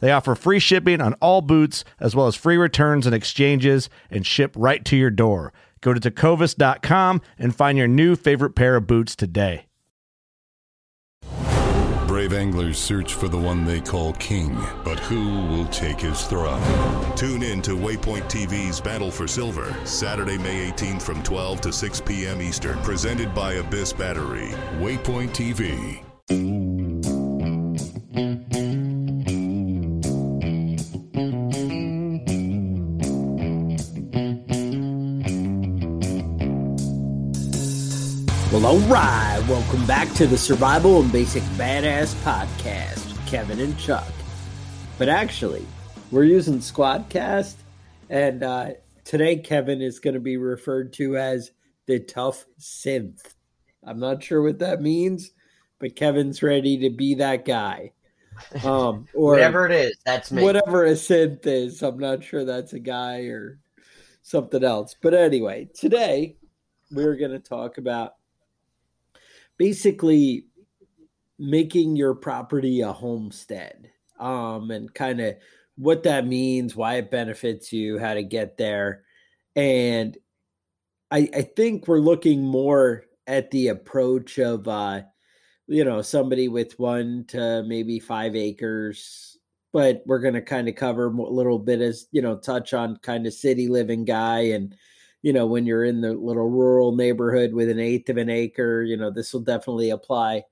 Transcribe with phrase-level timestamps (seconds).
[0.00, 4.26] They offer free shipping on all boots, as well as free returns and exchanges, and
[4.26, 5.52] ship right to your door.
[5.80, 9.64] Go to tecovas.com and find your new favorite pair of boots today.
[12.06, 16.62] Brave anglers search for the one they call king, but who will take his throne?
[17.16, 22.00] Tune in to Waypoint TV's Battle for Silver, Saturday, May 18th from 12 to 6
[22.00, 22.40] p.m.
[22.40, 24.48] Eastern, presented by Abyss Battery.
[24.78, 26.02] Waypoint TV.
[38.58, 39.40] Well, all right.
[39.48, 44.12] Welcome back to the Survival and Basic Badass Podcast with Kevin and Chuck.
[44.98, 45.64] But actually,
[46.10, 47.54] we're using Squadcast,
[48.10, 48.70] and uh,
[49.04, 51.52] today Kevin is going to be referred to as
[51.86, 53.20] the Tough Synth.
[53.84, 55.30] I'm not sure what that means,
[55.78, 57.92] but Kevin's ready to be that guy.
[58.64, 60.42] Um, or whatever it is, that's me.
[60.42, 63.60] Whatever a synth is, I'm not sure that's a guy or
[64.22, 64.96] something else.
[65.00, 66.34] But anyway, today
[66.90, 68.14] we're going to talk about
[69.58, 70.46] basically
[71.38, 75.34] making your property a homestead um, and kind of
[75.76, 79.04] what that means, why it benefits you, how to get there.
[79.54, 80.16] And
[81.10, 85.02] I, I think we're looking more at the approach of, uh,
[85.66, 89.36] you know, somebody with one to maybe five acres,
[89.72, 92.96] but we're going to kind of cover a little bit as, you know, touch on
[92.98, 94.74] kind of city living guy and,
[95.22, 98.82] you know, when you're in the little rural neighborhood with an eighth of an acre,
[98.82, 100.44] you know, this will definitely apply.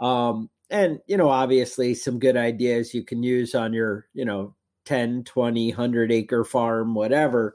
[0.00, 4.54] Um, and, you know, obviously some good ideas you can use on your, you know,
[4.86, 7.54] 10, 20, 100 acre farm, whatever,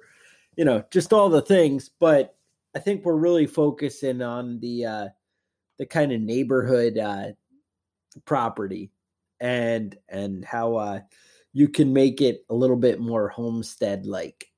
[0.56, 1.90] you know, just all the things.
[2.00, 2.36] But
[2.76, 5.08] I think we're really focusing on the, uh,
[5.78, 7.28] the kind of neighborhood, uh,
[8.24, 8.92] property
[9.42, 11.00] and, and how, uh,
[11.52, 14.52] you can make it a little bit more homestead like,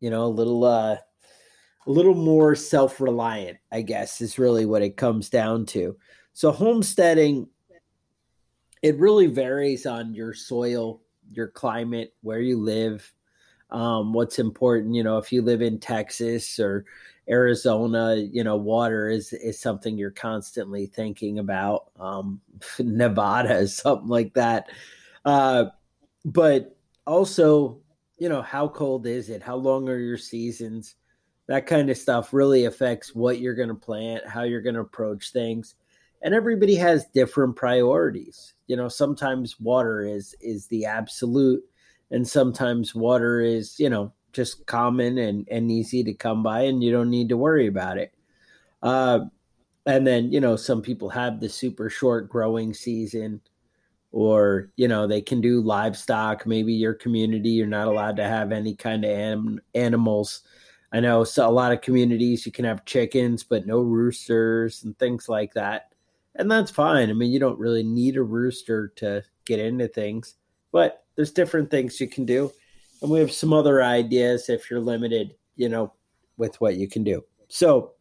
[0.00, 0.96] you know, a little, uh,
[1.86, 5.96] a little more self reliant, I guess, is really what it comes down to.
[6.32, 7.48] So, homesteading,
[8.82, 13.12] it really varies on your soil, your climate, where you live,
[13.70, 14.94] um, what's important.
[14.94, 16.84] You know, if you live in Texas or
[17.28, 21.90] Arizona, you know, water is is something you're constantly thinking about.
[21.98, 22.40] Um,
[22.78, 24.70] Nevada, something like that.
[25.24, 25.66] Uh,
[26.24, 26.76] but
[27.06, 27.80] also,
[28.18, 29.42] you know, how cold is it?
[29.42, 30.94] How long are your seasons?
[31.52, 34.80] That kind of stuff really affects what you're going to plant, how you're going to
[34.80, 35.74] approach things.
[36.22, 38.54] And everybody has different priorities.
[38.68, 41.62] You know, sometimes water is is the absolute
[42.10, 46.82] and sometimes water is, you know, just common and and easy to come by and
[46.82, 48.14] you don't need to worry about it.
[48.82, 49.26] Uh
[49.84, 53.42] and then, you know, some people have the super short growing season
[54.10, 58.52] or, you know, they can do livestock, maybe your community you're not allowed to have
[58.52, 60.44] any kind of anim- animals
[60.92, 64.98] I know so a lot of communities you can have chickens, but no roosters and
[64.98, 65.92] things like that.
[66.36, 67.08] And that's fine.
[67.08, 70.34] I mean, you don't really need a rooster to get into things,
[70.70, 72.52] but there's different things you can do.
[73.00, 75.92] And we have some other ideas if you're limited, you know,
[76.36, 77.24] with what you can do.
[77.48, 77.92] So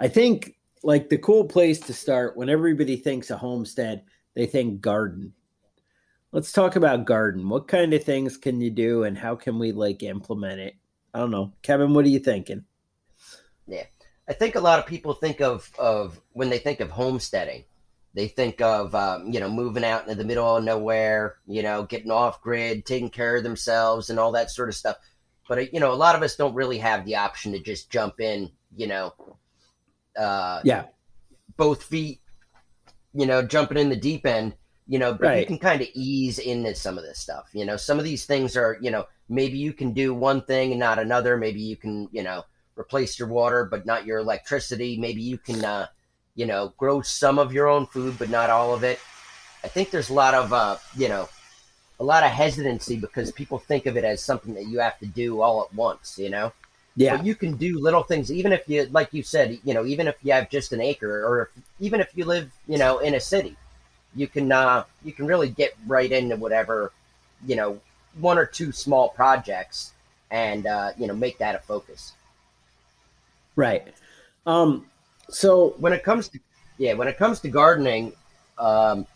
[0.00, 4.04] I think like the cool place to start when everybody thinks a homestead,
[4.34, 5.32] they think garden.
[6.32, 7.48] Let's talk about garden.
[7.48, 10.74] What kind of things can you do and how can we like implement it?
[11.14, 11.52] I don't know.
[11.62, 12.64] Kevin, what are you thinking?
[13.66, 13.84] Yeah.
[14.28, 17.64] I think a lot of people think of, of when they think of homesteading,
[18.14, 21.84] they think of um, you know moving out into the middle of nowhere, you know,
[21.84, 24.96] getting off grid, taking care of themselves, and all that sort of stuff.
[25.48, 28.20] But you know, a lot of us don't really have the option to just jump
[28.20, 29.14] in, you know,
[30.18, 30.84] uh, yeah,
[31.56, 32.20] both feet,
[33.14, 34.54] you know, jumping in the deep end,
[34.86, 35.40] you know, but right.
[35.40, 37.48] you can kind of ease into some of this stuff.
[37.54, 40.70] You know, some of these things are, you know, maybe you can do one thing
[40.72, 41.36] and not another.
[41.36, 42.44] Maybe you can, you know,
[42.76, 44.98] replace your water but not your electricity.
[44.98, 45.86] Maybe you can, uh,
[46.34, 49.00] you know, grow some of your own food but not all of it.
[49.64, 51.28] I think there's a lot of, uh, you know,
[51.98, 55.06] a lot of hesitancy because people think of it as something that you have to
[55.06, 56.18] do all at once.
[56.18, 56.52] You know.
[56.94, 57.16] Yeah.
[57.16, 60.08] But you can do little things, even if you, like you said, you know, even
[60.08, 63.14] if you have just an acre, or if, even if you live, you know, in
[63.14, 63.56] a city,
[64.14, 66.92] you can, uh, you can really get right into whatever,
[67.46, 67.80] you know,
[68.18, 69.92] one or two small projects,
[70.30, 72.12] and uh, you know, make that a focus.
[73.56, 73.86] Right.
[74.46, 74.86] Um.
[75.30, 76.38] So when it comes to,
[76.78, 78.12] yeah, when it comes to gardening,
[78.58, 79.06] um,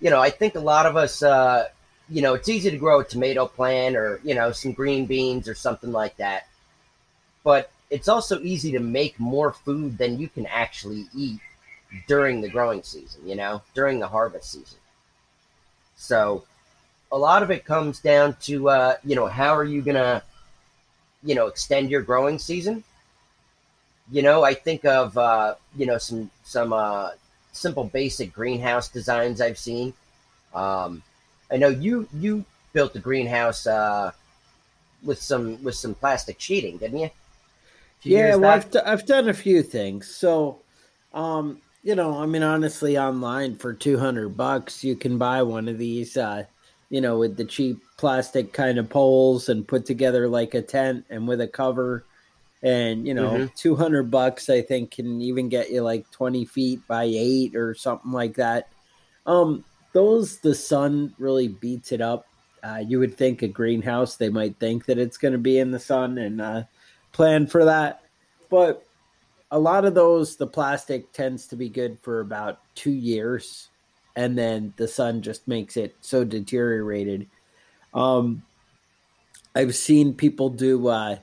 [0.00, 1.68] you know, I think a lot of us, uh,
[2.08, 5.48] you know, it's easy to grow a tomato plant or you know some green beans
[5.48, 6.46] or something like that
[7.46, 11.38] but it's also easy to make more food than you can actually eat
[12.08, 14.78] during the growing season, you know, during the harvest season.
[15.94, 16.42] So
[17.12, 20.22] a lot of it comes down to, uh, you know, how are you going to,
[21.22, 22.82] you know, extend your growing season?
[24.10, 27.10] You know, I think of, uh, you know, some, some, uh,
[27.52, 29.94] simple basic greenhouse designs I've seen.
[30.54, 31.02] Um,
[31.50, 34.12] I know you, you built a greenhouse, uh,
[35.02, 37.10] with some, with some plastic sheeting, didn't you?
[38.02, 40.08] yeah, well, I've, d- I've done a few things.
[40.14, 40.60] So,
[41.12, 45.78] um, you know, I mean, honestly, online for 200 bucks, you can buy one of
[45.78, 46.44] these, uh,
[46.88, 51.04] you know, with the cheap plastic kind of poles and put together like a tent
[51.10, 52.04] and with a cover.
[52.62, 53.54] And, you know, mm-hmm.
[53.56, 58.12] 200 bucks, I think, can even get you like 20 feet by eight or something
[58.12, 58.68] like that.
[59.26, 62.26] Um, those, the sun really beats it up.
[62.62, 65.70] Uh, you would think a greenhouse, they might think that it's going to be in
[65.70, 66.62] the sun and, uh,
[67.12, 68.02] plan for that.
[68.48, 68.86] But
[69.50, 73.68] a lot of those, the plastic tends to be good for about two years,
[74.16, 77.28] and then the sun just makes it so deteriorated.
[77.94, 78.42] Um,
[79.54, 80.88] I've seen people do.
[80.88, 81.18] Uh,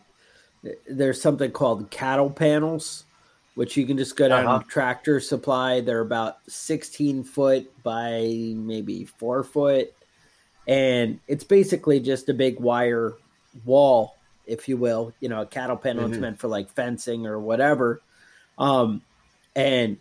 [0.87, 3.03] there's something called cattle panels,
[3.55, 4.63] which you can just go down uh-huh.
[4.69, 5.81] Tractor Supply.
[5.81, 9.93] They're about 16 foot by maybe four foot,
[10.67, 13.15] and it's basically just a big wire
[13.65, 14.15] wall
[14.45, 15.13] if you will.
[15.19, 16.19] You know, a cattle pen mm-hmm.
[16.19, 18.01] meant for like fencing or whatever.
[18.57, 19.01] Um,
[19.55, 19.97] and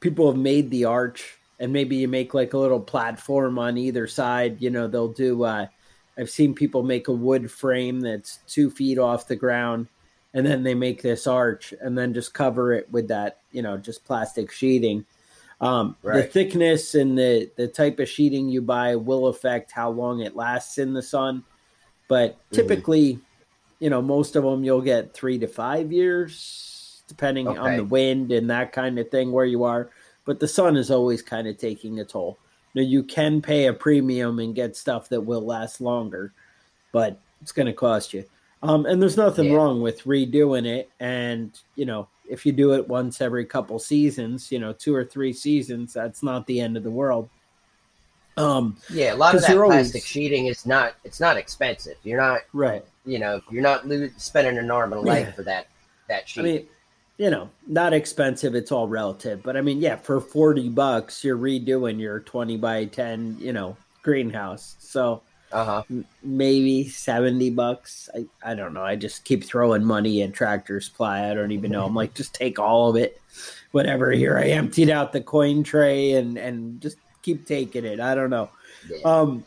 [0.00, 4.08] people have made the arch, and maybe you make like a little platform on either
[4.08, 4.60] side.
[4.60, 5.44] You know, they'll do.
[5.44, 5.68] Uh,
[6.18, 9.86] I've seen people make a wood frame that's two feet off the ground,
[10.34, 13.38] and then they make this arch, and then just cover it with that.
[13.52, 15.06] You know, just plastic sheeting.
[15.60, 16.16] Um, right.
[16.16, 20.34] The thickness and the the type of sheeting you buy will affect how long it
[20.34, 21.44] lasts in the sun,
[22.08, 22.56] but mm-hmm.
[22.56, 23.14] typically.
[23.14, 23.26] Mm-hmm
[23.82, 27.58] you know, most of them you'll get three to five years, depending okay.
[27.58, 29.90] on the wind and that kind of thing where you are.
[30.24, 32.38] But the sun is always kind of taking a toll.
[32.74, 36.32] Now, you can pay a premium and get stuff that will last longer,
[36.92, 38.24] but it's going to cost you.
[38.62, 39.56] Um, and there's nothing yeah.
[39.56, 40.88] wrong with redoing it.
[41.00, 45.04] And, you know, if you do it once every couple seasons, you know, two or
[45.04, 47.28] three seasons, that's not the end of the world.
[48.36, 50.06] Um, yeah, a lot of that plastic always...
[50.06, 51.96] sheeting is not, it's not expensive.
[52.04, 55.32] You're not, right you know, you're not lo- spending an arm and a leg yeah.
[55.32, 55.66] for that
[56.08, 56.40] that sheet.
[56.40, 56.66] I mean,
[57.22, 58.56] you know, not expensive.
[58.56, 62.86] It's all relative, but I mean, yeah, for forty bucks, you're redoing your twenty by
[62.86, 64.74] ten, you know, greenhouse.
[64.80, 65.84] So, uh-huh.
[65.88, 68.10] m- maybe seventy bucks.
[68.12, 68.82] I I don't know.
[68.82, 71.30] I just keep throwing money at Tractor Supply.
[71.30, 71.86] I don't even know.
[71.86, 73.20] I'm like, just take all of it,
[73.70, 74.10] whatever.
[74.10, 78.00] Here, I emptied out the coin tray and and just keep taking it.
[78.00, 78.50] I don't know.
[78.90, 78.98] Yeah.
[79.04, 79.44] Um,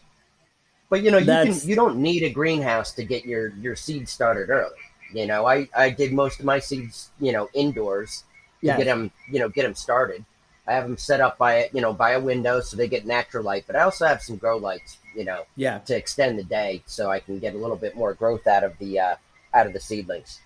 [0.89, 4.08] but you know, you can you don't need a greenhouse to get your your seed
[4.08, 4.72] started early.
[5.13, 8.24] You know, I I did most of my seeds, you know, indoors
[8.62, 8.77] to yes.
[8.77, 10.25] get them, you know, get them started.
[10.67, 13.43] I have them set up by you know by a window so they get natural
[13.43, 16.81] light, but I also have some grow lights, you know, yeah, to extend the day
[16.85, 19.15] so I can get a little bit more growth out of the uh,
[19.53, 20.39] out of the seedlings.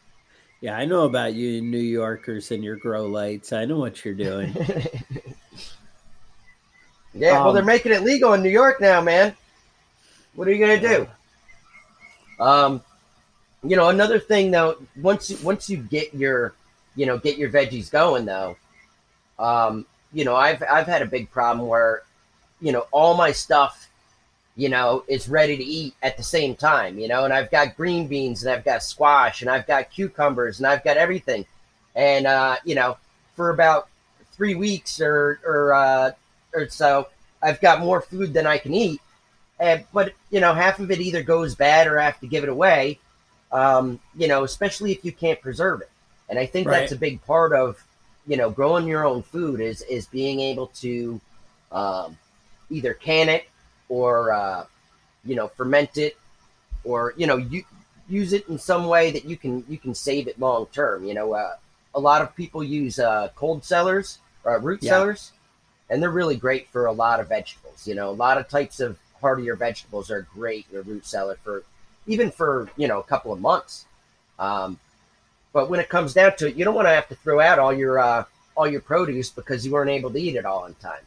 [0.62, 3.54] Yeah, I know about you New Yorkers and your grow lights.
[3.54, 4.54] I know what you're doing.
[7.14, 9.34] yeah, um, well, they're making it legal in New York now, man.
[10.36, 11.08] What are you gonna do?
[12.44, 12.82] Um,
[13.64, 16.54] you know, another thing though, once you, once you get your,
[16.96, 18.56] you know, get your veggies going though,
[19.38, 22.04] um, you know, I've I've had a big problem where,
[22.62, 23.90] you know, all my stuff,
[24.56, 27.78] you know, is ready to eat at the same time, you know, and I've got
[27.78, 31.46] green beans and I've got squash and I've got cucumbers and I've got everything.
[31.96, 32.98] And, uh, you know,
[33.36, 33.88] for about
[34.34, 36.12] three weeks or, or, uh,
[36.54, 37.08] or so,
[37.42, 39.02] I've got more food than I can eat.
[39.60, 42.44] And, but, you know, half of it either goes bad or I have to give
[42.44, 43.00] it away,
[43.52, 45.90] um, you know, especially if you can't preserve it.
[46.30, 46.82] And I think right.
[46.82, 47.84] that's a big part of,
[48.28, 51.20] you know, growing your own food is, is being able to,
[51.72, 52.18] um,
[52.70, 53.50] either can it
[53.90, 54.66] or uh,
[55.26, 56.18] you know ferment it
[56.84, 57.64] or you know you
[58.08, 61.14] use it in some way that you can you can save it long term you
[61.14, 61.56] know uh,
[61.96, 64.92] a lot of people use uh, cold cellars or uh, root yeah.
[64.92, 65.32] cellars
[65.90, 68.80] and they're really great for a lot of vegetables you know a lot of types
[68.80, 71.64] of heartier vegetables are great in a root cellar for
[72.10, 73.86] even for you know a couple of months
[74.40, 74.78] um,
[75.54, 77.58] but when it comes down to it you don't want to have to throw out
[77.58, 78.24] all your uh,
[78.58, 81.04] all your produce because you weren't able to eat it all in time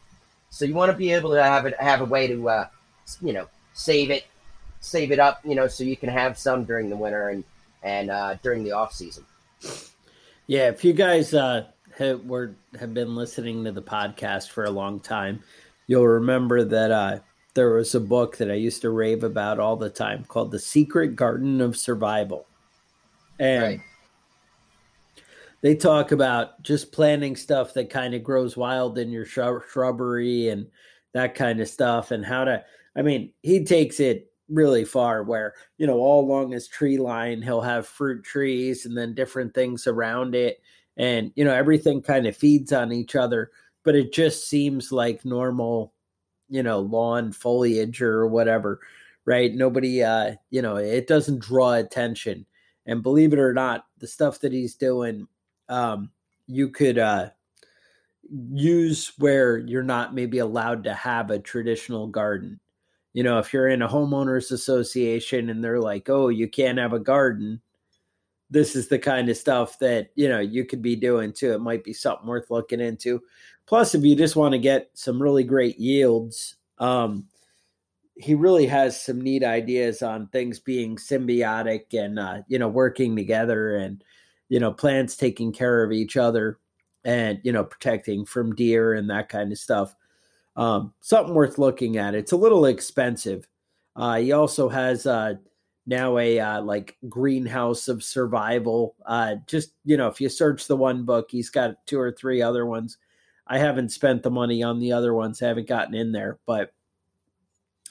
[0.49, 2.67] so you want to be able to have it have a way to uh,
[3.21, 4.25] you know save it,
[4.79, 7.43] save it up, you know, so you can have some during the winter and
[7.81, 9.25] and uh, during the off season.
[10.47, 11.65] Yeah, if you guys uh,
[11.97, 15.43] have were have been listening to the podcast for a long time,
[15.87, 17.19] you'll remember that uh,
[17.53, 20.59] there was a book that I used to rave about all the time called "The
[20.59, 22.45] Secret Garden of Survival,"
[23.39, 23.81] and right.
[25.61, 30.67] they talk about just planting stuff that kind of grows wild in your shrubbery and
[31.13, 32.63] that kind of stuff and how to
[32.95, 37.41] i mean he takes it really far where you know all along his tree line
[37.41, 40.61] he'll have fruit trees and then different things around it.
[40.95, 43.51] And you know everything kind of feeds on each other
[43.83, 45.92] but it just seems like normal
[46.53, 48.79] you know lawn foliage or whatever
[49.25, 52.45] right nobody uh you know it doesn't draw attention
[52.85, 55.27] and believe it or not the stuff that he's doing
[55.69, 56.11] um,
[56.47, 57.29] you could uh,
[58.51, 62.59] use where you're not maybe allowed to have a traditional garden.
[63.13, 66.93] You know, if you're in a homeowners association and they're like, "Oh, you can't have
[66.93, 67.61] a garden,"
[68.49, 71.53] this is the kind of stuff that you know you could be doing too.
[71.53, 73.21] It might be something worth looking into.
[73.65, 77.25] Plus, if you just want to get some really great yields, um,
[78.15, 83.15] he really has some neat ideas on things being symbiotic and uh, you know working
[83.15, 84.03] together and
[84.53, 86.59] you know, plants taking care of each other
[87.03, 89.95] and, you know, protecting from deer and that kind of stuff.
[90.55, 92.13] Um, something worth looking at.
[92.13, 93.47] It's a little expensive.
[93.95, 95.33] Uh, he also has uh,
[95.87, 98.95] now a uh, like greenhouse of survival.
[99.07, 102.39] Uh, just you know, if you search the one book, he's got two or three
[102.39, 102.99] other ones.
[103.53, 105.39] I haven't spent the money on the other ones.
[105.39, 106.73] I haven't gotten in there, but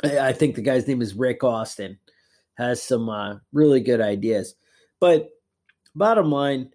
[0.02, 1.98] I think the guy's name is Rick Austin.
[2.54, 4.56] Has some uh, really good ideas,
[4.98, 5.30] but
[5.94, 6.70] bottom line,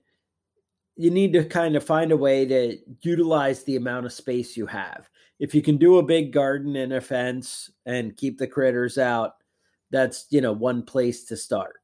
[0.95, 4.65] you need to kind of find a way to utilize the amount of space you
[4.67, 5.09] have.
[5.37, 9.33] If you can do a big garden and a fence and keep the critters out,
[9.91, 11.75] that's, you know, one place to start.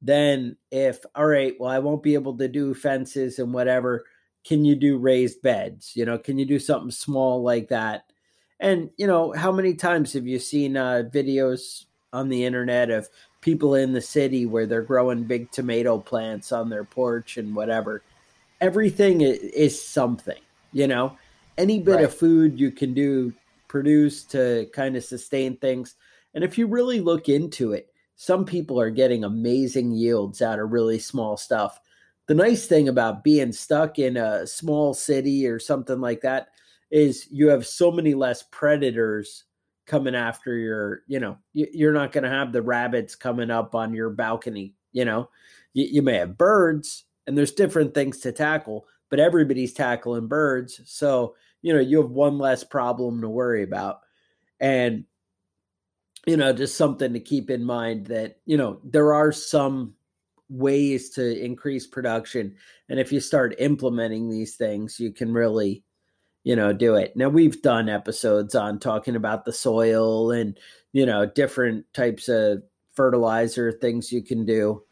[0.00, 4.04] Then if all right, well I won't be able to do fences and whatever,
[4.44, 5.92] can you do raised beds?
[5.94, 8.04] You know, can you do something small like that?
[8.58, 13.08] And you know, how many times have you seen uh, videos on the internet of
[13.40, 18.02] people in the city where they're growing big tomato plants on their porch and whatever.
[18.60, 20.40] Everything is something,
[20.72, 21.16] you know.
[21.56, 22.04] Any bit right.
[22.04, 23.32] of food you can do
[23.68, 25.94] produce to kind of sustain things.
[26.34, 30.72] And if you really look into it, some people are getting amazing yields out of
[30.72, 31.80] really small stuff.
[32.30, 36.50] The nice thing about being stuck in a small city or something like that
[36.88, 39.46] is you have so many less predators
[39.84, 43.92] coming after your, you know, you're not going to have the rabbits coming up on
[43.92, 44.76] your balcony.
[44.92, 45.28] You know,
[45.72, 50.80] you, you may have birds, and there's different things to tackle, but everybody's tackling birds.
[50.84, 54.02] So, you know, you have one less problem to worry about.
[54.60, 55.04] And,
[56.28, 59.94] you know, just something to keep in mind that, you know, there are some
[60.50, 62.54] ways to increase production.
[62.88, 65.82] And if you start implementing these things, you can really
[66.42, 67.14] you know, do it.
[67.16, 70.58] Now we've done episodes on talking about the soil and,
[70.92, 72.62] you know, different types of
[72.94, 74.82] fertilizer things you can do.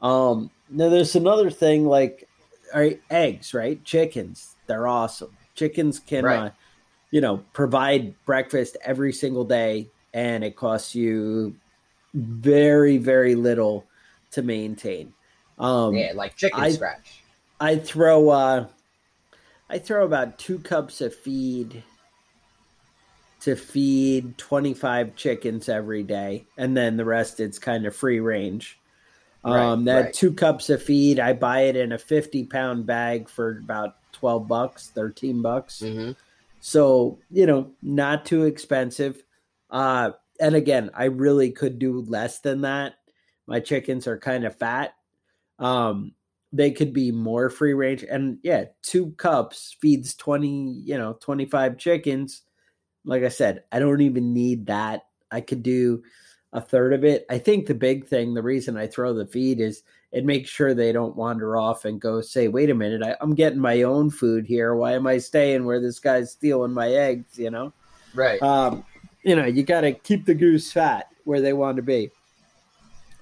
[0.00, 2.28] Um, now there's another thing like
[2.74, 3.82] right, eggs, right?
[3.84, 5.36] Chickens, they're awesome.
[5.54, 6.38] Chickens can, right.
[6.38, 6.50] uh,
[7.10, 11.56] you know, provide breakfast every single day, and it costs you
[12.14, 13.86] very, very little
[14.32, 15.12] to maintain.
[15.58, 17.22] Um, yeah, like chicken I, scratch.
[17.60, 18.66] I throw uh,
[19.70, 21.82] I throw about two cups of feed
[23.40, 26.46] to feed 25 chickens every day.
[26.56, 28.78] And then the rest, it's kind of free range.
[29.44, 30.12] Right, um, that right.
[30.12, 34.48] two cups of feed, I buy it in a 50 pound bag for about 12
[34.48, 35.80] bucks, 13 bucks.
[35.80, 36.12] Mm-hmm.
[36.60, 39.22] So, you know, not too expensive.
[39.70, 42.94] Uh, and again, I really could do less than that.
[43.48, 44.92] My chickens are kind of fat.
[45.58, 46.12] Um,
[46.52, 48.04] they could be more free range.
[48.04, 52.42] And yeah, two cups feeds 20, you know, 25 chickens.
[53.04, 55.06] Like I said, I don't even need that.
[55.30, 56.02] I could do
[56.52, 57.24] a third of it.
[57.30, 60.74] I think the big thing, the reason I throw the feed is it makes sure
[60.74, 64.10] they don't wander off and go say, wait a minute, I, am getting my own
[64.10, 64.74] food here.
[64.74, 67.38] Why am I staying where this guy's stealing my eggs?
[67.38, 67.72] You know?
[68.14, 68.42] Right.
[68.42, 68.84] Um,
[69.22, 72.10] you know, you got to keep the goose fat where they want to be.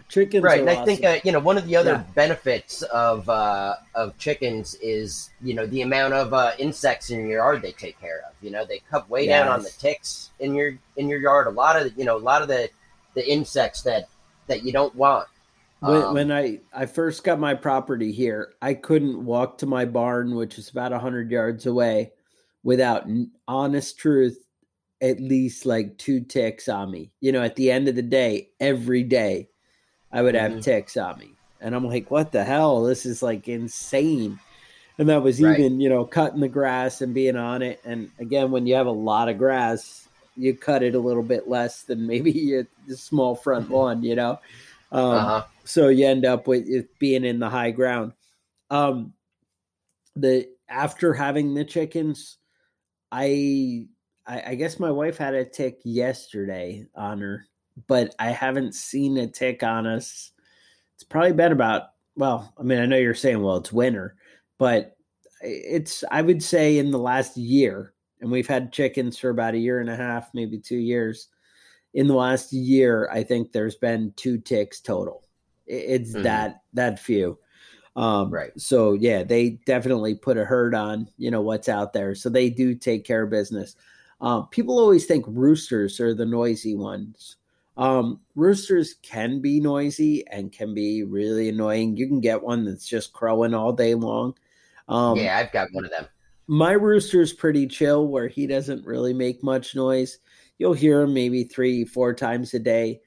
[0.08, 0.60] Chickens, right?
[0.60, 2.04] and I think uh, you know one of the other yeah.
[2.14, 7.38] benefits of uh, of chickens is you know the amount of uh, insects in your
[7.38, 8.34] yard they take care of.
[8.40, 9.42] You know, they cut way yes.
[9.42, 11.48] down on the ticks in your in your yard.
[11.48, 12.70] A lot of you know a lot of the
[13.14, 14.08] the insects that
[14.46, 15.26] that you don't want.
[15.80, 19.86] When, um, when I I first got my property here, I couldn't walk to my
[19.86, 22.12] barn, which is about hundred yards away,
[22.62, 23.06] without
[23.48, 24.46] honest truth
[25.02, 27.10] at least like two ticks on me.
[27.20, 29.48] You know, at the end of the day, every day
[30.16, 30.60] I would have mm-hmm.
[30.60, 31.32] ticks on me.
[31.60, 32.84] And I'm like, what the hell?
[32.84, 34.38] This is like insane.
[34.98, 35.58] And that was right.
[35.58, 37.80] even, you know, cutting the grass and being on it.
[37.84, 41.48] And again, when you have a lot of grass, you cut it a little bit
[41.48, 43.74] less than maybe a small front mm-hmm.
[43.74, 44.40] lawn, you know?
[44.92, 45.44] Um, uh-huh.
[45.64, 48.12] So you end up with it being in the high ground.
[48.70, 49.12] Um,
[50.14, 52.38] the after having the chickens,
[53.12, 53.86] I
[54.26, 57.46] I, I guess my wife had a tick yesterday on her,
[57.86, 60.32] but I haven't seen a tick on us.
[60.94, 64.16] It's probably been about well, I mean, I know you're saying, well, it's winter,
[64.58, 64.96] but
[65.42, 69.58] it's I would say in the last year, and we've had chickens for about a
[69.58, 71.28] year and a half, maybe two years.
[71.94, 75.22] In the last year, I think there's been two ticks total.
[75.66, 76.22] It's mm-hmm.
[76.22, 77.38] that that few.
[77.96, 78.52] Um, right.
[78.58, 82.14] So yeah, they definitely put a herd on, you know, what's out there.
[82.14, 83.74] So they do take care of business.
[84.20, 87.36] Um, people always think roosters are the noisy ones.
[87.76, 91.96] Um, roosters can be noisy and can be really annoying.
[91.96, 94.34] You can get one that's just crowing all day long.
[94.88, 96.06] Um, yeah, I've got one of them.
[96.46, 100.18] My rooster's pretty chill, where he doesn't really make much noise.
[100.58, 103.00] You'll hear him maybe three, four times a day.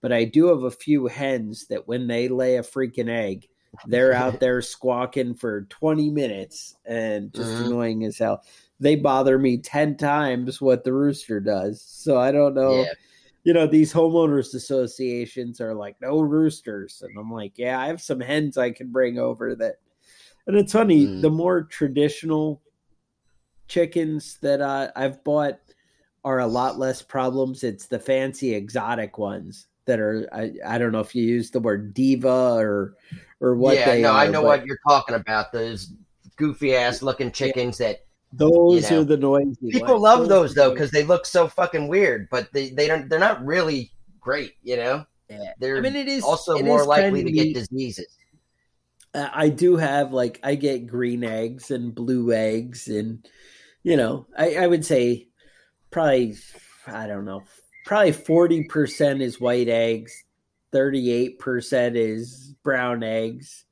[0.00, 3.48] But I do have a few hens that when they lay a freaking egg,
[3.86, 7.64] they're out there squawking for 20 minutes and just mm-hmm.
[7.64, 8.42] annoying as hell
[8.80, 11.82] they bother me 10 times what the rooster does.
[11.82, 12.82] So I don't know.
[12.82, 12.92] Yeah.
[13.44, 17.02] You know, these homeowners associations are like, no roosters.
[17.02, 19.76] And I'm like, yeah, I have some hens I can bring over that.
[20.46, 21.22] And it's funny, mm.
[21.22, 22.62] the more traditional
[23.68, 25.58] chickens that uh, I've bought
[26.24, 27.64] are a lot less problems.
[27.64, 31.60] It's the fancy exotic ones that are, I, I don't know if you use the
[31.60, 32.94] word diva or,
[33.40, 34.48] or what yeah, no, are, I know but...
[34.48, 35.52] what you're talking about.
[35.52, 35.92] Those
[36.36, 37.88] goofy ass looking chickens yeah.
[37.88, 37.98] that
[38.36, 39.70] those you know, are the noisy.
[39.70, 40.02] People ones.
[40.02, 43.08] love those, those though because they look so fucking weird, but they they don't.
[43.08, 45.04] They're not really great, you know.
[45.28, 45.52] Yeah.
[45.58, 48.18] They're I mean, it is also it more is likely to get diseases.
[49.14, 53.26] I do have like I get green eggs and blue eggs, and
[53.82, 55.28] you know, I, I would say
[55.90, 56.36] probably
[56.86, 57.44] I don't know,
[57.86, 60.24] probably forty percent is white eggs,
[60.72, 63.64] thirty eight percent is brown eggs,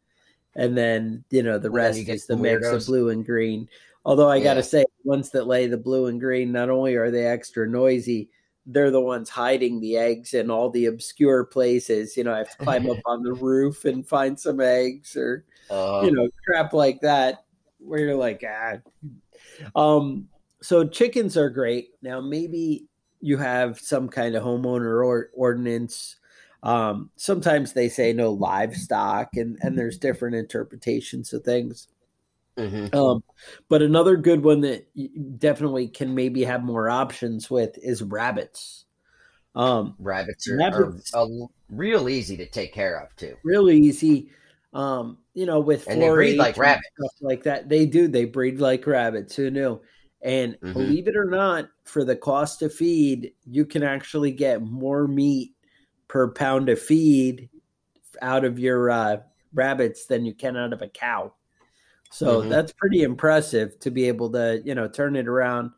[0.55, 3.69] and then you know the rest is the mix of blue and green.
[4.05, 4.45] Although I yeah.
[4.45, 7.69] got to say, ones that lay the blue and green, not only are they extra
[7.69, 8.31] noisy,
[8.67, 12.17] they're the ones hiding the eggs in all the obscure places.
[12.17, 15.45] You know, I have to climb up on the roof and find some eggs or,
[15.71, 17.45] uh, you know, crap like that
[17.79, 18.79] where you're like, ah.
[19.75, 20.29] Um,
[20.63, 21.91] so chickens are great.
[22.03, 22.87] Now, maybe
[23.21, 26.17] you have some kind of homeowner or ordinance.
[26.63, 31.89] Um, sometimes they say no livestock, and, and there's different interpretations of things.
[32.59, 32.95] Mm-hmm.
[32.97, 33.25] Um,
[33.69, 34.87] but another good one that
[35.39, 38.85] definitely can maybe have more options with is rabbits.
[39.55, 41.27] Um, rabbits are, rabbits are,
[41.71, 43.37] real easy to take care of too.
[43.45, 44.31] Really easy.
[44.73, 47.69] Um, you know, with and they breed like rabbits, stuff like that.
[47.69, 48.09] They do.
[48.09, 49.37] They breed like rabbits.
[49.37, 49.81] Who knew?
[50.23, 50.73] And mm-hmm.
[50.73, 55.53] believe it or not, for the cost to feed, you can actually get more meat
[56.09, 57.51] per pound of feed
[58.21, 59.17] out of your uh,
[59.53, 61.33] rabbits than you can out of a cow.
[62.13, 62.51] So mm-hmm.
[62.51, 65.71] that's pretty impressive to be able to, you know, turn it around.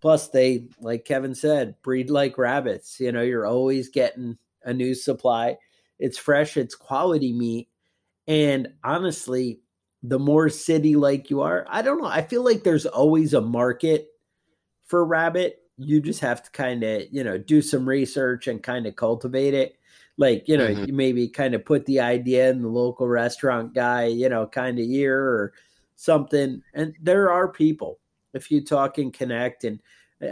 [0.00, 3.00] Plus, they, like Kevin said, breed like rabbits.
[3.00, 5.58] You know, you're always getting a new supply.
[5.98, 7.68] It's fresh, it's quality meat.
[8.28, 9.60] And honestly,
[10.02, 12.08] the more city like you are, I don't know.
[12.08, 14.08] I feel like there's always a market
[14.86, 15.62] for rabbit.
[15.78, 19.54] You just have to kind of, you know, do some research and kind of cultivate
[19.54, 19.76] it.
[20.16, 20.84] Like, you know, mm-hmm.
[20.84, 24.78] you maybe kind of put the idea in the local restaurant guy, you know, kind
[24.78, 25.52] of ear or
[26.02, 26.60] something.
[26.74, 28.00] And there are people,
[28.34, 29.80] if you talk and connect, and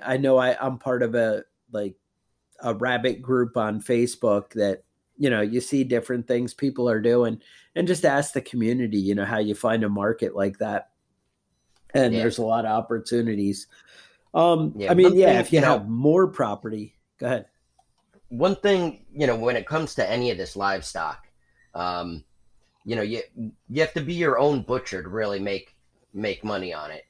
[0.02, 1.94] I know I, I'm part of a like
[2.60, 4.82] a rabbit group on Facebook that
[5.16, 7.40] you know you see different things people are doing
[7.76, 10.90] and just ask the community you know how you find a market like that
[11.94, 12.20] and yeah.
[12.20, 13.66] there's a lot of opportunities
[14.32, 17.46] um yeah, i mean yeah thing, if you, you have know, more property go ahead
[18.30, 21.28] one thing you know when it comes to any of this livestock
[21.74, 22.24] um
[22.84, 23.22] you know you
[23.68, 25.74] you have to be your own butcher to really make
[26.12, 27.04] make money on it.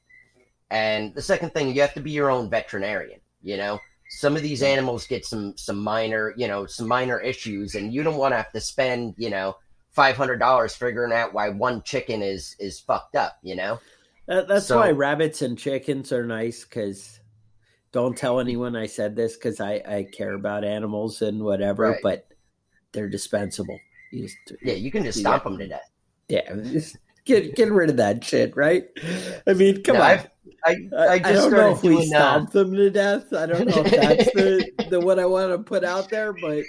[0.69, 3.79] And the second thing you have to be your own veterinarian you know?
[4.09, 8.03] Some of these animals get some some minor you know some minor issues and you
[8.03, 9.55] don't want to have to spend you know
[9.91, 13.79] five hundred dollars figuring out why one chicken is is fucked up you know?
[14.27, 17.21] That, that's so, why rabbits and chickens are nice because
[17.93, 21.99] don't tell anyone i said this because i i care about animals and whatever right.
[22.03, 22.27] but
[22.91, 23.79] they're dispensable
[24.11, 25.89] you just, yeah you can just stomp them to death.
[26.27, 26.55] Yeah
[27.25, 28.85] get get rid of that shit right?
[29.47, 30.09] I mean come no, on.
[30.09, 30.29] I've,
[30.63, 30.75] I,
[31.07, 32.51] I, just I don't know if we stomp uh...
[32.51, 33.33] them to death.
[33.33, 36.63] I don't know if that's the, the what I want to put out there, but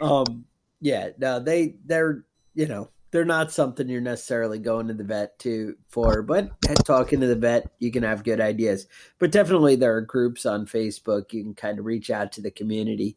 [0.00, 0.44] um,
[0.80, 5.38] yeah, no, they they're you know they're not something you're necessarily going to the vet
[5.40, 6.50] to for, but
[6.84, 8.86] talking to the vet, you can have good ideas.
[9.18, 12.50] But definitely, there are groups on Facebook you can kind of reach out to the
[12.50, 13.16] community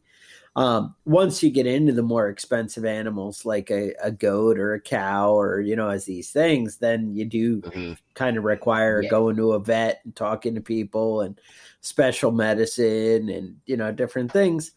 [0.56, 4.80] um, once you get into the more expensive animals like a, a, goat or a
[4.80, 7.92] cow or you know as these things then you do mm-hmm.
[8.14, 9.10] kind of require yeah.
[9.10, 11.40] going to a vet and talking to people and
[11.80, 14.72] special medicine and you know different things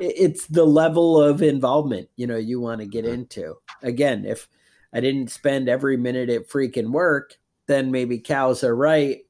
[0.00, 3.14] it's the level of involvement you know you want to get mm-hmm.
[3.14, 4.48] into again if
[4.92, 9.20] i didn't spend every minute at freaking work then maybe cows are right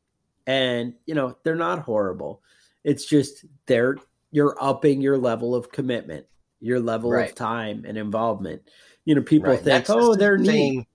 [0.47, 2.43] and you know they're not horrible
[2.85, 3.97] it's just they're
[4.33, 6.27] you're upping your level of commitment,
[6.59, 7.29] your level right.
[7.29, 8.63] of time and involvement.
[9.05, 9.57] You know, people right.
[9.57, 10.87] think, That's oh, the they're neat.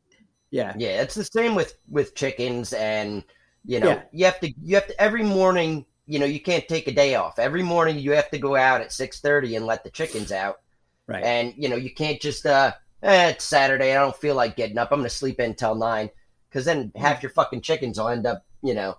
[0.50, 3.24] Yeah, yeah, it's the same with with chickens, and
[3.66, 4.02] you know, yeah.
[4.12, 5.86] you have to you have to every morning.
[6.06, 7.38] You know, you can't take a day off.
[7.38, 10.58] Every morning, you have to go out at six thirty and let the chickens out.
[11.06, 11.24] Right.
[11.24, 12.72] And you know, you can't just uh,
[13.04, 13.92] eh, it's Saturday.
[13.92, 14.92] I don't feel like getting up.
[14.92, 16.10] I'm going to sleep in until nine,
[16.50, 18.96] because then half your fucking chickens will end up, you know,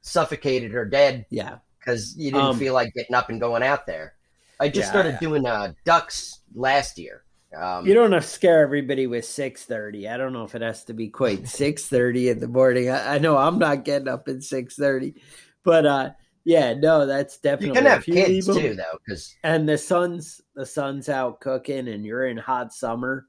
[0.00, 1.26] suffocated or dead.
[1.28, 4.14] Yeah because you didn't um, feel like getting up and going out there.
[4.60, 7.24] I just yeah, started doing uh, ducks last year.
[7.56, 10.08] Um, you don't have to scare everybody with six thirty.
[10.08, 12.90] I don't know if it has to be quite six thirty in the morning.
[12.90, 15.14] I, I, know I'm not getting up at six thirty,
[15.62, 16.10] but uh,
[16.44, 17.68] yeah, no, that's definitely.
[17.68, 22.04] You can have kids too, though, because and the sun's the sun's out cooking, and
[22.04, 23.26] you're in hot summer.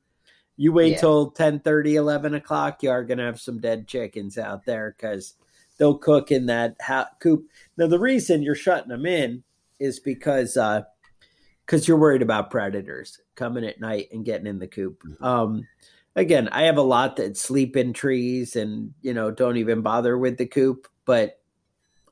[0.58, 1.00] You wait yeah.
[1.00, 2.82] till 10, 30, 11 o'clock.
[2.82, 5.34] You are gonna have some dead chickens out there because
[5.78, 7.48] they'll cook in that ha- coop.
[7.78, 9.44] Now, the reason you're shutting them in
[9.80, 14.68] is because because uh, you're worried about predators coming at night and getting in the
[14.68, 15.02] coop.
[15.04, 15.24] Mm-hmm.
[15.24, 15.68] Um,
[16.16, 20.18] again, I have a lot that sleep in trees and you know don't even bother
[20.18, 21.40] with the coop, but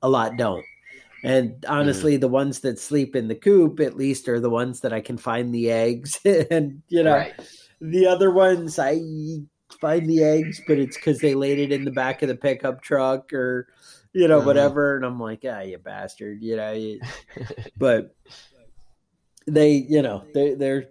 [0.02, 0.66] a lot don't.
[1.24, 2.22] And honestly, mm.
[2.22, 5.18] the ones that sleep in the coop at least are the ones that I can
[5.18, 6.20] find the eggs.
[6.26, 7.34] and you know, right.
[7.80, 9.00] the other ones I
[9.80, 12.82] find the eggs, but it's because they laid it in the back of the pickup
[12.82, 13.68] truck or
[14.14, 14.48] you know uh-huh.
[14.48, 14.96] whatever.
[14.96, 16.72] And I'm like, ah, you bastard, you know.
[16.72, 17.00] You...
[17.78, 18.16] but
[19.48, 20.86] they, you know, they they're,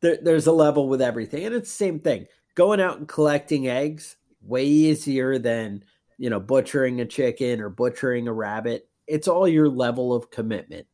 [0.00, 2.26] they're there's a level with everything, and it's the same thing.
[2.54, 5.84] Going out and collecting eggs way easier than
[6.18, 8.88] you know butchering a chicken or butchering a rabbit.
[9.06, 10.86] It's all your level of commitment.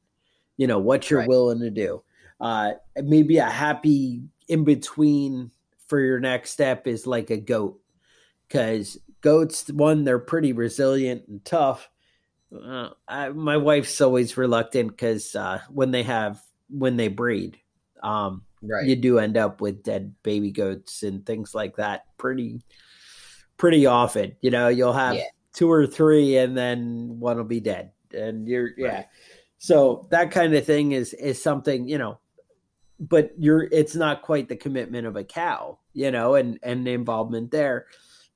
[0.56, 1.28] You know what you're right.
[1.28, 2.02] willing to do.
[2.40, 5.50] Uh, maybe a happy in between
[5.88, 7.81] for your next step is like a goat
[8.46, 11.88] because goats one they're pretty resilient and tough
[12.55, 17.59] uh, I, my wife's always reluctant because uh, when they have when they breed
[18.03, 18.87] um, right.
[18.87, 22.62] you do end up with dead baby goats and things like that pretty
[23.57, 25.24] pretty often you know you'll have yeah.
[25.53, 29.07] two or three and then one will be dead and you're yeah right.
[29.59, 32.18] so that kind of thing is is something you know
[33.00, 36.92] but you're it's not quite the commitment of a cow, you know, and and the
[36.92, 37.87] involvement there.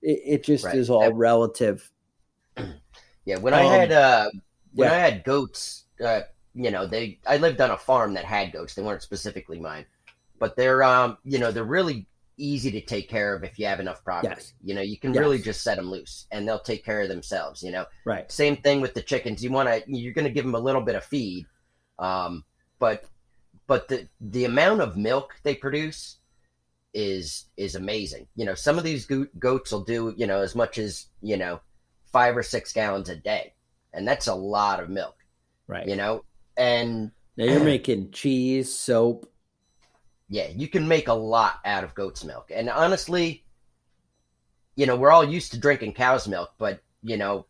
[0.03, 0.75] It, it just right.
[0.75, 1.91] is all that, relative.
[3.25, 4.31] Yeah, when um, I had uh
[4.75, 4.95] when yeah.
[4.95, 6.23] I had goats, uh,
[6.57, 8.75] you know, they I lived on a farm that had goats.
[8.75, 9.87] They weren't specifically mine,
[10.41, 13.79] but they're um you know they're really easy to take care of if you have
[13.79, 14.35] enough property.
[14.37, 14.55] Yes.
[14.61, 15.21] You know, you can yes.
[15.21, 17.63] really just set them loose and they'll take care of themselves.
[17.63, 18.31] You know, right?
[18.31, 19.45] Same thing with the chickens.
[19.45, 21.47] You want to you're going to give them a little bit of feed,
[22.01, 22.45] um,
[22.81, 23.05] but
[23.67, 26.19] but the the amount of milk they produce
[26.95, 28.27] is is amazing.
[28.37, 31.37] You know, some of these go- goats will do you know as much as you
[31.37, 31.61] know
[32.13, 33.55] five or six gallons a day,
[33.93, 35.17] and that's a lot of milk.
[35.67, 35.87] Right.
[35.87, 36.25] You know,
[36.57, 39.31] and now you're making cheese, soap.
[40.29, 43.45] Yeah, you can make a lot out of goat's milk, and honestly,
[44.77, 47.47] you know, we're all used to drinking cow's milk, but you know,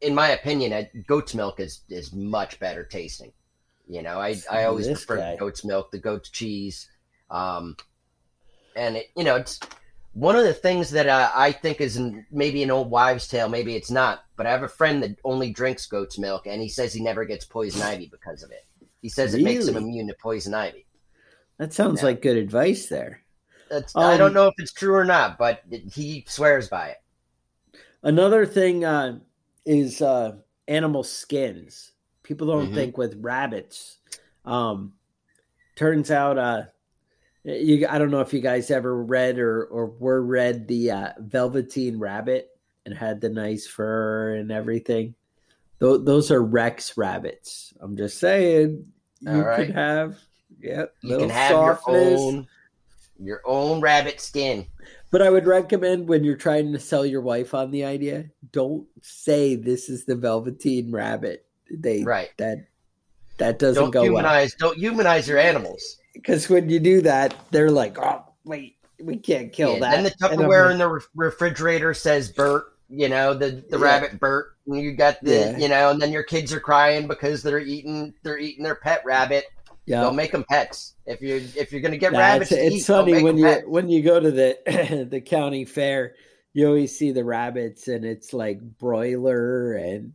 [0.00, 3.32] in my opinion, uh, goat's milk is is much better tasting
[3.90, 5.36] You know, I I always This prefer guy.
[5.36, 6.88] goat's milk, the goat's cheese,
[7.28, 7.76] um,
[8.76, 9.58] and it, you know it's
[10.12, 13.48] one of the things that uh, I think is in, maybe an old wives' tale.
[13.48, 16.68] Maybe it's not, but I have a friend that only drinks goat's milk, and he
[16.68, 18.64] says he never gets poison ivy because of it.
[19.02, 20.86] He says it makes him immune to poison ivy.
[21.58, 22.06] That sounds Yeah.
[22.06, 23.22] like good advice there.
[23.68, 26.90] That's, I don't Um, know if it's true or not, but it, he swears by
[26.90, 26.96] it.
[28.02, 29.18] Another thing uh,
[29.66, 30.36] is uh,
[30.68, 31.89] animal skins.
[32.30, 32.74] People don't Mhm.
[32.74, 33.98] think with rabbits.
[34.44, 34.92] Um,
[35.74, 36.62] turns out, uh,
[37.42, 41.08] you, I don't know if you guys ever read or, or were read the uh,
[41.18, 42.48] Velveteen Rabbit
[42.86, 45.16] and had the nice fur and everything.
[45.80, 47.74] Tho- those are Rex rabbits.
[47.80, 48.86] I'm just saying,
[49.22, 49.66] you All right.
[49.66, 50.16] could have,
[50.60, 52.10] yep, You little can have softness.
[52.10, 52.46] your own
[53.18, 54.66] your own rabbit skin.
[55.10, 58.86] But I would recommend when you're trying to sell your wife on the idea, don't
[59.02, 61.44] say this is the Velveteen Rabbit.
[61.70, 62.30] They Right.
[62.38, 62.66] that
[63.38, 64.54] that doesn't Don't go well humanize.
[64.54, 65.96] Don't humanize your animals.
[66.14, 69.94] because when you do that, they're like, oh wait, we can't kill Yeah, that.
[69.96, 72.64] And the And Tupperware like, in the re- refrigerator says Bert.
[72.88, 73.84] You know the the Yeah.
[73.84, 74.52] rabbit Bert.
[74.66, 75.58] And you got the Yeah.
[75.58, 79.02] you know, and then your kids are crying because they're eating they're eating their pet
[79.04, 79.44] rabbit.
[79.86, 80.94] yeah, Don't make them pets.
[81.06, 83.44] If you if you're gonna get Nah, rabbits, it's, to it's eat, funny when you
[83.44, 83.62] pets.
[83.66, 86.14] when you go to the the county fair,
[86.52, 90.12] you always see the rabbits, and it's like broiler and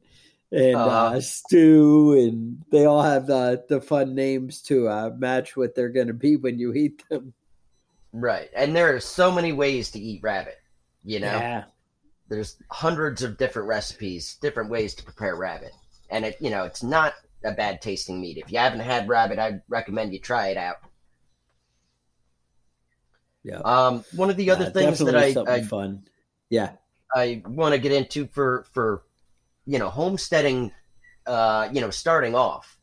[0.52, 1.22] and uh Uh-huh.
[1.22, 6.08] stew, and they all have the the fun names to uh, match what they're going
[6.08, 7.34] to be when you eat them.
[8.14, 8.50] right.
[8.56, 10.58] And there are so many ways to eat rabbit.
[11.04, 11.66] You know, Yeah,
[12.30, 15.74] there's hundreds of different recipes, different ways to prepare rabbit,
[16.10, 18.38] and it you know it's not a bad tasting meat.
[18.38, 20.78] If you haven't had rabbit, I'd recommend you try it out.
[23.44, 23.62] yeah.
[23.64, 26.08] Um, one of the other Yeah, things that I, I fun.
[26.50, 26.74] Yeah,
[27.16, 29.04] I want to get into for for
[29.66, 30.72] you know homesteading,
[31.26, 32.78] uh, you know starting off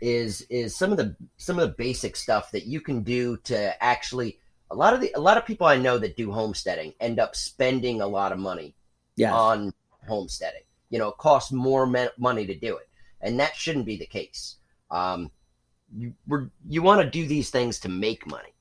[0.00, 3.82] is is some of the some of the basic stuff that you can do to
[3.82, 4.38] actually
[4.70, 7.34] a lot of the a lot of people I know that do homesteading end up
[7.36, 8.74] spending a lot of money
[9.16, 9.72] yeah, on
[10.08, 10.62] homesteading.
[10.88, 12.88] You know, it costs more me- money to do it,
[13.20, 14.56] and that shouldn't be the case.
[14.90, 15.30] Um,
[15.96, 18.54] you we're, you want to do these things to make money,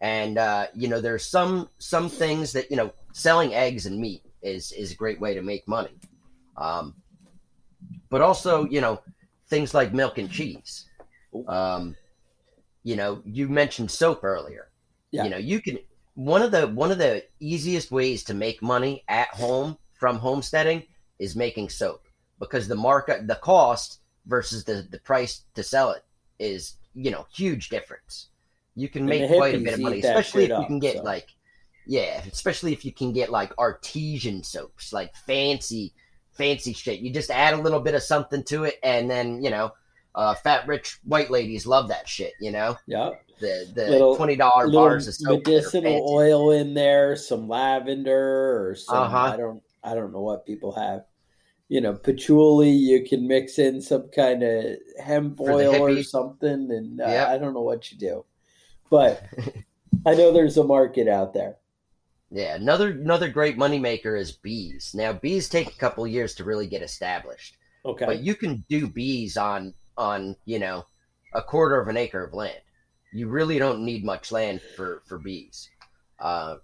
[0.00, 4.22] and uh, you know there's some some things that you know selling eggs and meat
[4.42, 5.96] is is a great way to make money,
[6.56, 6.94] um,
[8.10, 9.00] but also you know
[9.48, 10.86] things like milk and cheese.
[11.46, 11.96] Um,
[12.84, 14.70] you know, you mentioned soap earlier.
[15.10, 15.24] Yeah.
[15.24, 15.78] You know, you can
[16.14, 20.82] one of the one of the easiest ways to make money at home from homesteading
[21.18, 22.02] is making soap
[22.38, 26.04] because the market the cost versus the the price to sell it
[26.38, 28.28] is you know huge difference
[28.74, 31.02] you can make quite a bit of money especially if you can get so.
[31.02, 31.28] like
[31.86, 35.92] yeah especially if you can get like artesian soaps like fancy
[36.42, 39.50] fancy shit you just add a little bit of something to it and then you
[39.50, 39.70] know
[40.16, 43.10] uh, fat rich white ladies love that shit you know yeah.
[43.40, 48.74] the the Little- twenty dollar bars of soap medicinal oil in there, some lavender or
[48.74, 48.98] some.
[48.98, 49.16] Uh-huh.
[49.16, 49.62] I don't.
[49.84, 51.04] I don't know what people have.
[51.68, 52.70] You know, patchouli.
[52.70, 57.28] You can mix in some kind of hemp For oil or something, and uh, Yep.
[57.28, 58.24] I don't know what you do,
[58.90, 59.24] but
[60.06, 61.56] I know there's a market out there.
[62.34, 64.92] Yeah, another another great moneymaker is bees.
[64.94, 68.06] Now bees take a couple years to really get established, Okay.
[68.06, 70.86] but you can do bees on on you know
[71.34, 72.60] a quarter of an acre of land.
[73.12, 75.68] You really don't need much land for for bees.
[76.18, 76.56] Uh,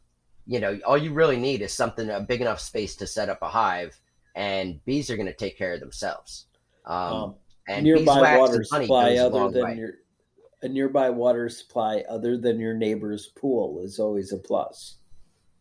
[0.47, 3.43] you know, all you really need is something a big enough space to set up
[3.43, 4.01] a hive,
[4.35, 6.47] and bees are going to take care of themselves.
[6.87, 7.35] Um, um,
[7.69, 9.77] and nearby water supply other than way.
[9.77, 9.93] your
[10.63, 14.98] a nearby water supply other than your neighbor's pool is always a plus.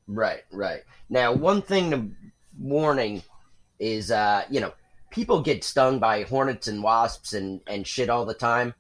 [0.08, 0.84] Right, right.
[1.10, 2.10] Now, one thing to
[2.60, 3.24] warning
[3.80, 4.74] is, uh, you know,
[5.12, 8.74] people get stung by hornets and wasps and, and shit all the time.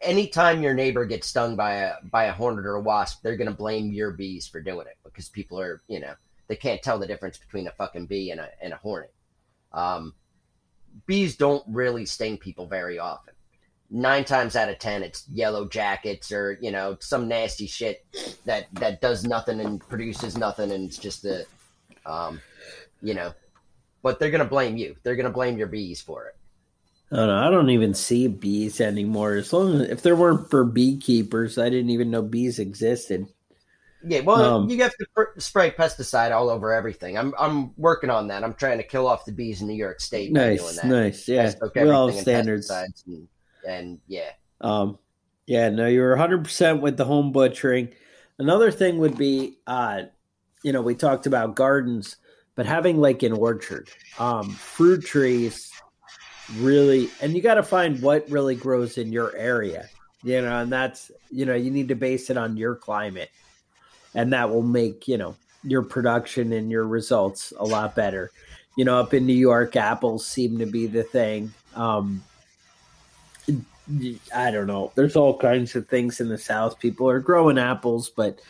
[0.00, 3.50] Anytime your neighbor gets stung by a by a hornet or a wasp, they're gonna
[3.50, 6.14] blame your bees for doing it because people are, you know,
[6.48, 9.12] they can't tell the difference between a fucking bee and a and a hornet.
[9.72, 10.14] Um,
[11.06, 13.34] bees don't really sting people very often.
[13.92, 18.04] Nine times out of ten, it's yellow jackets or you know some nasty shit
[18.44, 21.44] that that does nothing and produces nothing, and it's just a,
[22.06, 22.40] um,
[23.02, 23.32] you know,
[24.02, 24.94] but they're gonna blame you.
[25.02, 26.36] They're gonna blame your bees for it.
[27.12, 27.48] I don't know.
[27.48, 29.34] I don't even see bees anymore.
[29.34, 33.26] As long as if there weren't for beekeepers, I didn't even know bees existed.
[34.06, 37.18] Yeah, well, Um, you have to pr- spray pesticide all over everything.
[37.18, 38.44] I'm I'm working on that.
[38.44, 40.86] I'm trying to kill off the bees in New York State Nice, that.
[40.86, 41.26] nice.
[41.28, 42.70] Yeah, soak we all have everything standards.
[42.70, 43.28] pesticides And,
[43.66, 44.98] and yeah, Um,
[45.46, 47.92] yeah, no, you're 100 percent with the home butchering.
[48.38, 50.02] Another thing would be, uh,
[50.62, 52.16] you know, we talked about gardens,
[52.54, 55.70] but having like an orchard, um, fruit trees.
[56.56, 59.88] really, and you got to find what really grows in your area,
[60.22, 63.30] you know, and that's, you know, you need to base it on your climate.
[64.14, 68.30] And that will make, you know, your production and your results a lot better.
[68.76, 71.52] You know, up in New York, apples seem to be the thing.
[71.74, 72.22] Um,
[74.34, 74.92] I don't know.
[74.94, 76.78] There's all kinds of things in the South.
[76.78, 78.40] People are growing apples, but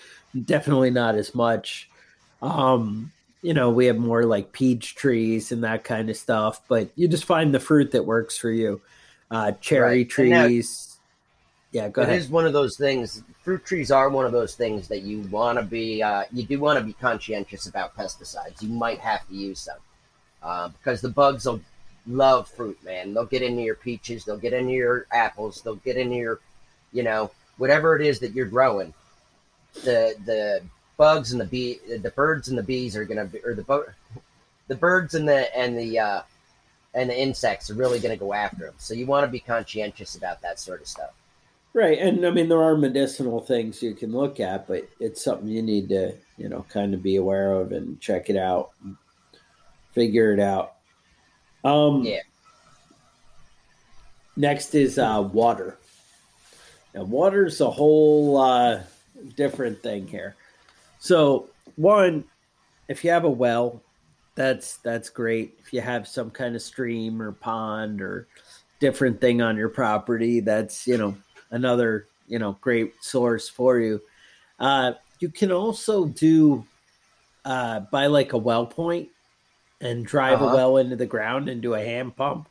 [0.44, 1.88] definitely not as much.
[2.42, 6.90] Um, you know, we have more like peach trees and that kind of stuff, but
[6.94, 8.80] you just find the fruit that works for you.
[9.30, 10.08] Uh, cherry right.
[10.08, 10.98] trees.
[11.72, 12.16] Now, yeah, go it ahead.
[12.16, 13.22] It is one of those things.
[13.42, 16.02] Fruit trees are one of those things that you want to be.
[16.02, 18.60] Uh, you do want to be conscientious about pesticides.
[18.60, 19.78] You might have to use them
[20.42, 21.60] uh, because the bugs will
[22.06, 23.14] love fruit, man.
[23.14, 26.40] They'll get into your peaches, they'll get into your apples, they'll get into your,
[26.92, 28.92] you know, whatever it is that you're growing.
[29.84, 30.62] The the
[30.96, 33.86] bugs and the bee, the birds and the bees are gonna, be, or the
[34.68, 36.22] the birds and the and the uh,
[36.94, 38.74] and the insects are really gonna go after them.
[38.78, 41.10] So you want to be conscientious about that sort of stuff.
[41.72, 45.46] Right, and I mean there are medicinal things you can look at, but it's something
[45.48, 48.70] you need to, you know, kind of be aware of and check it out,
[49.92, 50.74] figure it out.
[51.64, 52.20] Um, yeah.
[54.36, 55.78] Next is uh, water.
[56.94, 58.80] Now, water's a whole uh,
[59.36, 60.36] different thing here.
[60.98, 62.24] So, one,
[62.88, 63.82] if you have a well,
[64.34, 65.58] that's that's great.
[65.60, 68.26] If you have some kind of stream or pond or
[68.80, 71.16] different thing on your property, that's you know
[71.50, 74.00] another you know great source for you.
[74.58, 76.64] Uh, you can also do
[77.44, 79.08] uh, by like a well point
[79.80, 80.52] and drive uh-huh.
[80.52, 82.48] a well into the ground and do a hand pump,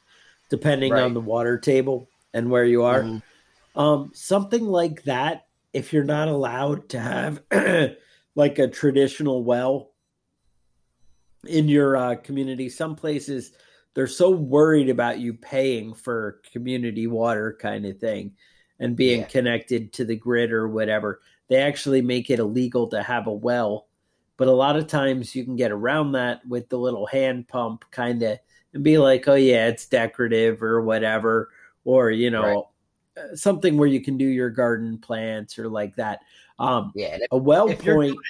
[0.50, 1.04] depending right.
[1.04, 3.02] on the water table and where you are.
[3.02, 3.80] Mm-hmm.
[3.80, 7.42] Um, something like that, if you're not allowed to have
[8.36, 9.92] like a traditional well
[11.48, 13.52] in your uh, community, some places
[13.94, 18.34] they're so worried about you paying for community water kind of thing
[18.80, 19.28] and being yeah.
[19.28, 21.20] connected to the grid or whatever.
[21.50, 23.88] They actually make it illegal to have a well
[24.39, 27.84] but a lot of times you can get around that with the little hand pump
[27.91, 28.39] kind of
[28.73, 31.49] and be like, oh, yeah, it's decorative or whatever.
[31.84, 32.41] Or, you know,
[33.17, 33.32] right.
[33.32, 36.21] Uh, something where you can do your garden plants or like that.
[36.58, 37.17] Um, yeah.
[37.32, 38.15] a well point.
[38.15, 38.23] Way,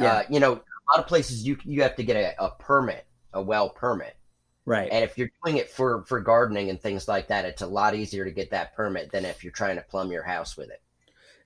[0.00, 0.12] yeah.
[0.12, 3.06] Uh, you know, a lot of places you you have to get a, a permit,
[3.34, 4.16] a well permit.
[4.64, 4.88] Right.
[4.90, 7.94] And if you're doing it for for gardening and things like that, it's a lot
[7.94, 10.81] easier to get that permit than if you're trying to plumb your house with it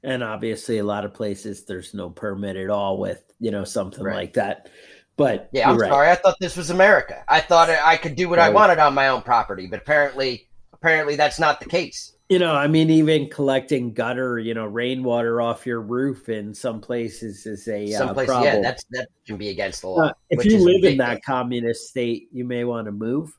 [0.06, 4.04] and obviously a lot of places there's no permit at all with you know something
[4.04, 4.14] right.
[4.14, 4.70] like that
[5.16, 5.90] but yeah i'm right.
[5.90, 8.46] sorry i thought this was america i thought i could do what right.
[8.46, 12.54] i wanted on my own property but apparently apparently that's not the case you know
[12.54, 17.66] i mean even collecting gutter you know rainwater off your roof in some places is
[17.68, 18.54] a some uh, places, problem.
[18.54, 21.88] yeah that's that can be against the law uh, if you live in that communist
[21.88, 23.36] state you may want to move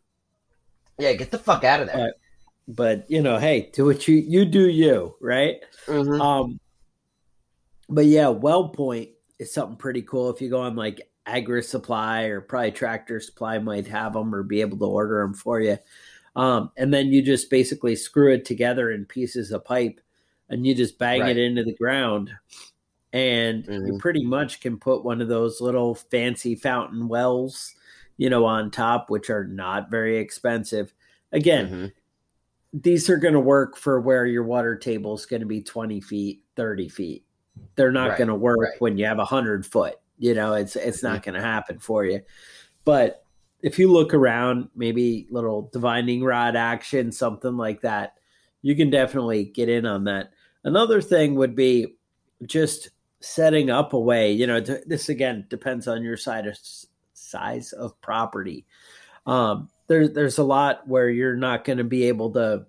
[1.00, 2.12] yeah get the fuck out of there
[2.68, 5.58] but you know, hey, do what you you do you, right?
[5.86, 6.22] Mm-hmm.
[6.22, 6.60] Um,
[7.90, 10.30] but yeah, well point is something pretty cool.
[10.30, 14.44] If you go on like Agri Supply or probably Tractor Supply might have them or
[14.44, 15.78] be able to order them for you.
[16.36, 20.00] Um, and then you just basically screw it together in pieces of pipe
[20.50, 21.36] and you just bang right.
[21.36, 22.32] it into the ground
[23.12, 23.88] and mm-hmm.
[23.88, 27.74] you pretty much can put one of those little fancy fountain wells
[28.18, 30.94] you know on top which are not very expensive
[31.32, 31.86] again mm-hmm
[32.84, 36.02] these are going to work for where your water table is going to be 20
[36.02, 37.24] feet 30 feet
[37.76, 38.82] they're not right, going to work right.
[38.82, 41.32] when you have a 100 foot you know it's it's not mm-hmm.
[41.32, 42.22] going to happen for you
[42.84, 43.24] but
[43.62, 48.16] if you look around maybe little divining rod action something like that
[48.62, 50.32] you can definitely get in on that
[50.64, 51.96] another thing would be
[52.46, 56.58] just setting up a way you know this again depends on your side of
[57.14, 58.66] size of property
[59.26, 62.66] um there's there's a lot where you're not going to be able to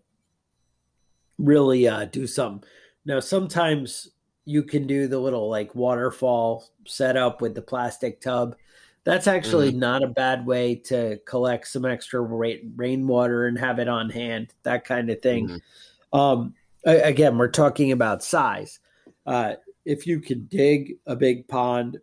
[1.38, 2.68] really uh, do something.
[3.04, 4.08] Now, sometimes
[4.44, 8.56] you can do the little like waterfall setup with the plastic tub.
[9.04, 9.80] That's actually mm-hmm.
[9.80, 14.52] not a bad way to collect some extra rain, rainwater and have it on hand,
[14.64, 15.48] that kind of thing.
[15.48, 16.18] Mm-hmm.
[16.18, 16.54] Um,
[16.84, 18.80] again, we're talking about size.
[19.26, 21.98] Uh, if you can dig a big pond,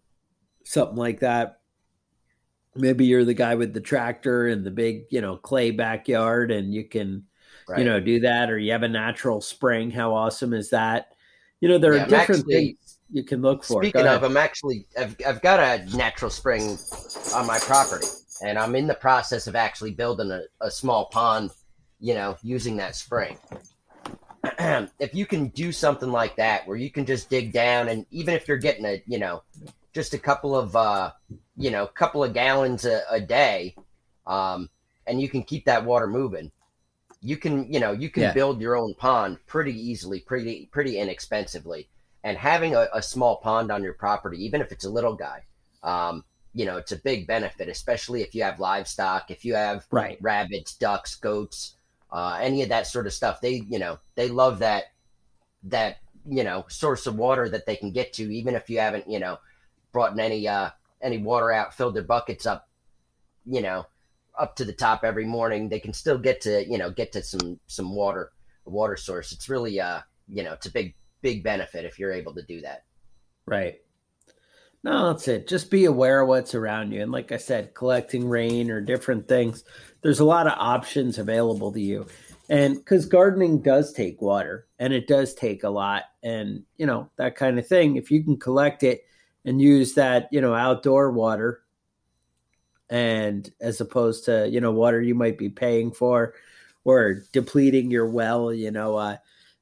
[0.64, 1.60] something like that,
[2.76, 6.74] maybe you're the guy with the tractor and the big you know clay backyard and
[6.74, 7.24] you can
[7.68, 7.80] right.
[7.80, 9.92] you know do that or you have a natural spring.
[9.92, 11.14] How awesome is that?
[11.62, 13.82] You know there yeah, are different actually, things you can look for.
[13.82, 16.78] Speaking of i'm actually I've, I've got a natural spring
[17.34, 18.08] on my property
[18.44, 21.52] and i'm in the process of actually building a, a small pond
[22.00, 23.38] you know using that spring.
[25.00, 28.36] If you can do something like that where you can just dig down and even
[28.36, 29.42] if you're getting a you know
[29.92, 31.12] just a couple of uh
[31.58, 33.78] you know, a couple of gallons a, a day,
[34.28, 34.70] um,
[35.08, 36.52] and you can keep that water moving,
[37.22, 38.32] you can you know you can Yeah.
[38.32, 41.90] build your own pond pretty easily, pretty pretty inexpensively.
[42.24, 45.44] And having a, a small pond on your property, even if it's a little guy,
[45.84, 49.86] um, you know, it's a big benefit, especially if you have livestock, if you have
[49.92, 50.22] Right.
[50.22, 51.76] rabbits, ducks, goats,
[52.12, 53.42] uh, any of that sort of stuff.
[53.42, 54.86] They, you know, they love that
[55.64, 55.98] that
[56.28, 59.20] you know source of water that they can get to, even if you haven't, you
[59.20, 59.38] know,
[59.92, 60.70] brought in any uh,
[61.06, 62.68] any water out, filled their buckets up,
[63.46, 63.86] you know,
[64.38, 65.70] up to the top every morning.
[65.70, 68.32] They can still get to, you know, get to some some water,
[68.66, 69.32] water source.
[69.32, 72.62] It's really, uh, you know, it's a big big benefit if you're able to do
[72.62, 72.84] that.
[73.46, 73.76] Right.
[74.84, 75.48] No, that's it.
[75.48, 77.02] Just be aware of what's around you.
[77.02, 79.64] And like I said, collecting rain or different things,
[80.04, 82.06] there's a lot of options available to you.
[82.50, 87.10] And because gardening does take water and it does take a lot, and you know,
[87.18, 87.96] that kind of thing.
[87.96, 89.06] If you can collect it
[89.46, 91.62] and use that, you know, outdoor water,
[92.90, 96.34] and as opposed to, you know, water you might be paying for
[96.84, 99.18] or depleting your well, you know, uh,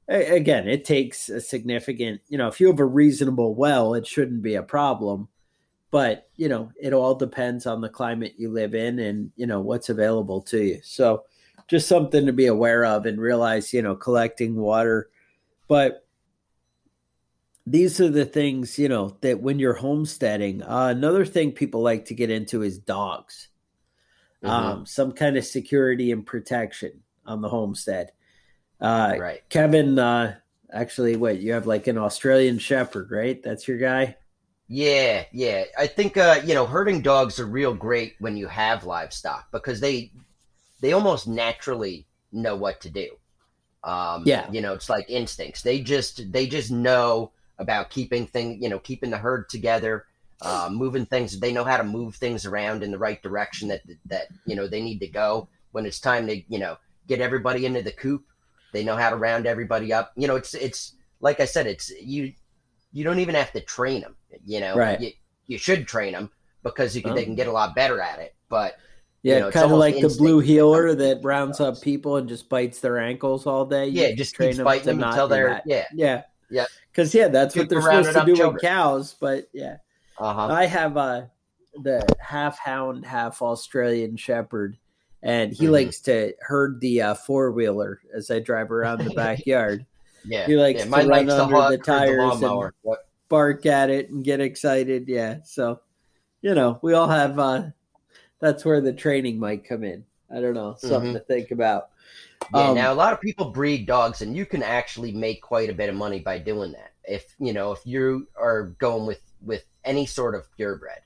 [0.08, 4.42] again, it takes a significant, you know, if you have a reasonable well, it shouldn't
[4.42, 5.28] be a problem.
[5.90, 9.60] But, you know, it all depends on the climate you live in and, you know,
[9.60, 10.80] what's available to you.
[10.82, 11.22] So
[11.68, 15.08] just something to be aware of and realize, you know, collecting water.
[15.68, 16.03] But
[17.66, 22.06] these are the things, you know, that when you're homesteading, uh, another thing people like
[22.06, 23.48] to get into is dogs.
[24.42, 24.48] Mhm.
[24.48, 28.12] Um, some kind of security and protection on the homestead.
[28.80, 29.40] Uh, right.
[29.48, 30.36] Kevin, uh,
[30.70, 33.42] actually, wait, you have like an Australian Shepherd, right?
[33.42, 34.16] That's your guy.
[34.68, 35.64] Yeah, yeah.
[35.78, 39.80] I think uh, you know, herding dogs are real great when you have livestock because
[39.80, 40.12] they
[40.80, 43.16] they almost naturally know what to do.
[43.84, 44.50] Um, Yeah.
[44.50, 45.62] you know, it's like instincts.
[45.62, 50.06] They just they just know about keeping thing, you know, keeping the herd together,
[50.42, 51.38] uh, moving things.
[51.38, 54.66] They know how to move things around in the right direction that that you know
[54.66, 56.76] they need to go when it's time to you know
[57.06, 58.24] get everybody into the coop.
[58.72, 60.12] They know how to round everybody up.
[60.16, 62.32] You know, it's it's like I said, it's you
[62.92, 64.16] you don't even have to train them.
[64.44, 65.00] You know, Right.
[65.00, 65.10] You,
[65.46, 66.30] you should train them
[66.62, 67.14] because you can, Oh.
[67.14, 68.34] they can get a lot better at it.
[68.48, 68.76] But
[69.22, 72.48] Yeah, You know, kind of like the blue heeler that rounds up people and just
[72.48, 73.86] bites their ankles all day.
[73.86, 75.62] You yeah, just train them biting to them not until they're that.
[75.66, 75.84] yeah.
[75.94, 76.22] yeah,
[76.54, 76.66] Yeah.
[76.90, 78.54] Because yeah, that's what they're supposed to do children.
[78.54, 79.14] with cows.
[79.20, 79.76] But yeah,
[80.18, 80.46] Uh huh.
[80.46, 81.22] I have uh,
[81.82, 84.76] the half hound, half Australian Shepherd,
[85.22, 85.70] and he Mhm.
[85.72, 89.84] likes to herd the uh, four wheeler as I drive around the backyard.
[90.24, 90.84] Yeah, He likes yeah.
[90.84, 95.08] to run likes under the herd tires and- What- bark at it and get excited.
[95.08, 95.38] Yeah.
[95.44, 95.80] So,
[96.42, 97.64] you know, we all have uh
[98.40, 100.04] that's where the training might come in.
[100.34, 101.18] I don't know, something Mhm.
[101.18, 101.88] to think about.
[102.50, 105.70] Yeah, Um, now a lot of people breed dogs, and you can actually make quite
[105.70, 106.92] a bit of money by doing that.
[107.04, 111.02] If you know, if you are going with with any sort of purebred,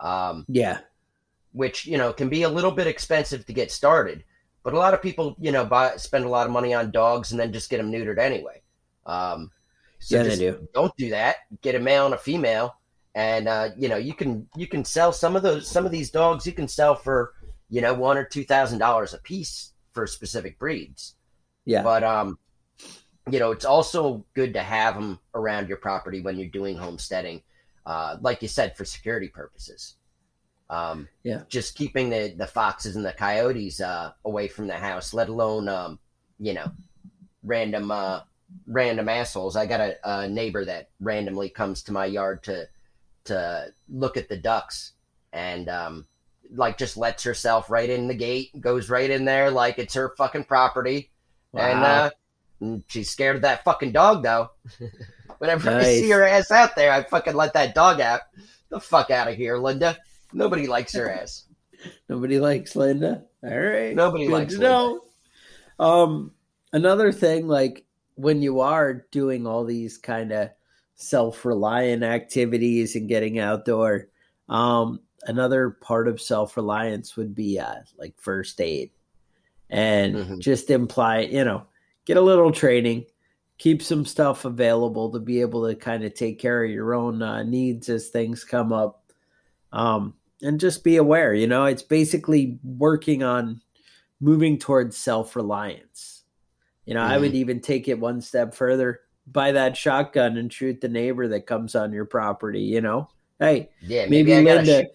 [0.00, 0.80] um, Yeah.
[1.52, 4.24] which you know can be a little bit expensive to get started,
[4.62, 7.30] but a lot of people you know buy spend a lot of money on dogs
[7.32, 8.62] and then just get them neutered anyway.
[9.06, 9.50] Um,
[9.98, 10.68] so Yeah, they do.
[10.74, 11.36] Don't do that.
[11.62, 12.76] Get a male and a female,
[13.14, 16.10] and uh, you know you can you can sell some of those some of these
[16.10, 17.34] dogs you can sell for
[17.68, 21.14] you know one or two thousand dollars a piece for specific breeds.
[21.64, 21.82] Yeah.
[21.82, 22.38] But um,
[23.30, 27.42] you know, it's also good to have them around your property when you're doing homesteading,
[27.86, 29.96] uh, like you said, for security purposes.
[30.68, 31.42] Um, Yeah.
[31.48, 35.68] just keeping the the foxes and the coyotes uh, away from the house, let alone
[35.68, 35.98] um,
[36.38, 36.70] you know,
[37.42, 38.20] random uh,
[38.66, 39.56] random assholes.
[39.56, 42.68] I got a, a neighbor that randomly comes to my yard to
[43.24, 44.92] to look at the ducks
[45.32, 46.06] and um,
[46.54, 50.14] like just lets herself right in the gate, goes right in there like it's her
[50.16, 51.10] fucking property.
[51.54, 52.10] And uh,
[52.60, 54.50] and she's scared of that fucking dog though.
[55.38, 58.20] Whenever I see her ass out there, I fucking let that dog out.
[58.68, 59.96] The fuck out of here, Linda.
[60.32, 61.46] Nobody likes her ass.
[62.08, 63.24] Nobody likes Linda.
[63.42, 63.94] All right.
[63.94, 65.00] Nobody Good likes to know.
[65.78, 66.32] Um
[66.72, 67.84] another thing like
[68.16, 70.50] when you are doing all these kind of
[70.94, 74.08] self-reliant activities and getting outdoor,
[74.48, 78.90] um another part of self-reliance would be uh like first aid.
[79.68, 80.38] And Mhm.
[80.40, 81.66] just imply, you know,
[82.04, 83.06] get a little training,
[83.58, 87.22] keep some stuff available to be able to kind of take care of your own
[87.22, 89.12] uh, needs as things come up.
[89.72, 93.60] Um and just be aware, you know, it's basically working on
[94.20, 96.24] moving towards self-reliance.
[96.86, 99.00] You know, I would even take it one step further.
[99.26, 103.08] Buy that shotgun and shoot the neighbor that comes on your property, you know.
[103.38, 104.90] Hey, Yeah, maybe, maybe, Linda shoot-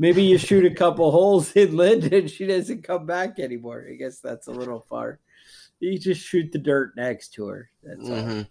[0.00, 3.86] maybe you shoot a couple holes in Linda and she doesn't come back anymore.
[3.88, 5.20] I guess that's a little far.
[5.78, 7.70] You just shoot the dirt next to her.
[7.84, 8.16] That's all.
[8.16, 8.48] Mhm.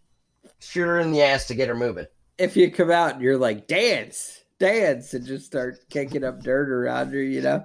[0.59, 2.05] shoot her in the ass to get her moving.
[2.37, 6.69] If you come out and you're like, dance, dance, and just start kicking up dirt
[6.69, 7.63] around her, you know,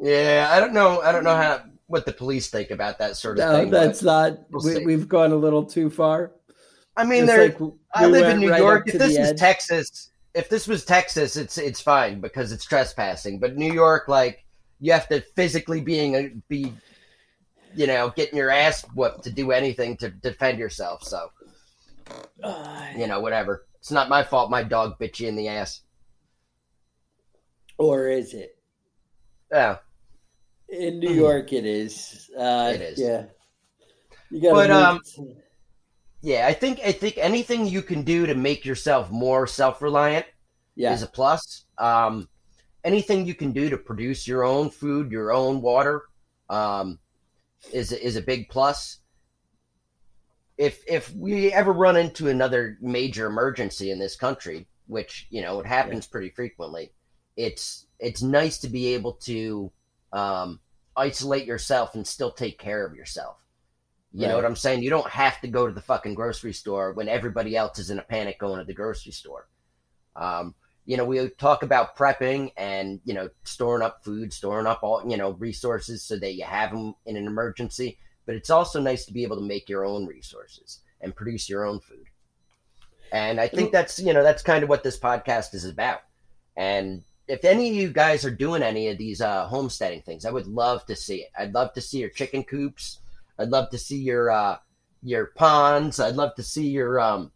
[0.00, 1.00] Yeah, I don't know.
[1.00, 3.70] I don't know how what the police think about that sort of no, thing.
[3.70, 4.38] That's not.
[4.50, 6.32] We'll we, have gone a little too far.
[6.96, 7.26] I mean.
[7.26, 7.58] Like
[7.94, 8.88] I live in New right York.
[8.88, 9.38] If this is edge.
[9.38, 13.40] Texas, if this was Texas, it's it's fine because it's trespassing.
[13.40, 14.44] But New York, like
[14.78, 16.72] you have to physically being a, be,
[17.74, 21.02] you know, getting your ass whooped to do anything to defend yourself.
[21.02, 21.32] So,
[22.96, 23.66] you know, whatever.
[23.80, 24.48] It's not my fault.
[24.48, 25.80] My dog bit you in the ass.
[27.76, 28.56] Or is it?
[29.50, 29.78] Yeah.
[30.68, 32.30] In New York, it is.
[32.38, 33.00] Uh, it is.
[33.00, 33.24] Yeah.
[34.30, 34.52] You got.
[34.54, 35.00] But um.
[36.20, 40.26] Yeah, I think I think anything you can do to make yourself more self reliant
[40.74, 40.92] yeah.
[40.92, 41.64] is a plus.
[41.78, 42.28] Um,
[42.84, 46.02] anything you can do to produce your own food, your own water,
[46.50, 46.98] um,
[47.72, 48.98] is is a big plus.
[50.56, 55.60] If if we ever run into another major emergency in this country, which you know
[55.60, 56.12] it happens yeah.
[56.12, 56.92] pretty frequently,
[57.36, 59.70] it's it's nice to be able to
[60.12, 60.58] um,
[60.96, 63.36] isolate yourself and still take care of yourself.
[64.18, 64.30] You right.
[64.30, 64.82] know what I'm saying?
[64.82, 68.00] You don't have to go to the fucking grocery store when everybody else is in
[68.00, 69.46] a panic going to the grocery store.
[70.16, 70.56] Um,
[70.86, 75.08] you know, we talk about prepping and, you know, storing up food, storing up all,
[75.08, 77.96] you know, resources so that you have them in an emergency.
[78.26, 81.64] But it's also nice to be able to make your own resources and produce your
[81.64, 82.06] own food.
[83.12, 86.00] And I think that's, you know, that's kind of what this podcast is about.
[86.56, 90.32] And if any of you guys are doing any of these uh, homesteading things, I
[90.32, 91.30] would love to see it.
[91.38, 92.98] I'd love to see your chicken coops.
[93.38, 94.58] I'd love to see your uh,
[95.02, 96.00] your ponds.
[96.00, 97.32] I'd love to see your um,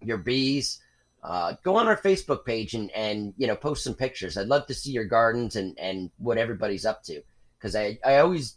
[0.00, 0.80] your bees
[1.22, 4.36] uh, go on our Facebook page and, and you know post some pictures.
[4.36, 7.20] I'd love to see your gardens and, and what everybody's up to
[7.58, 8.56] because I, I always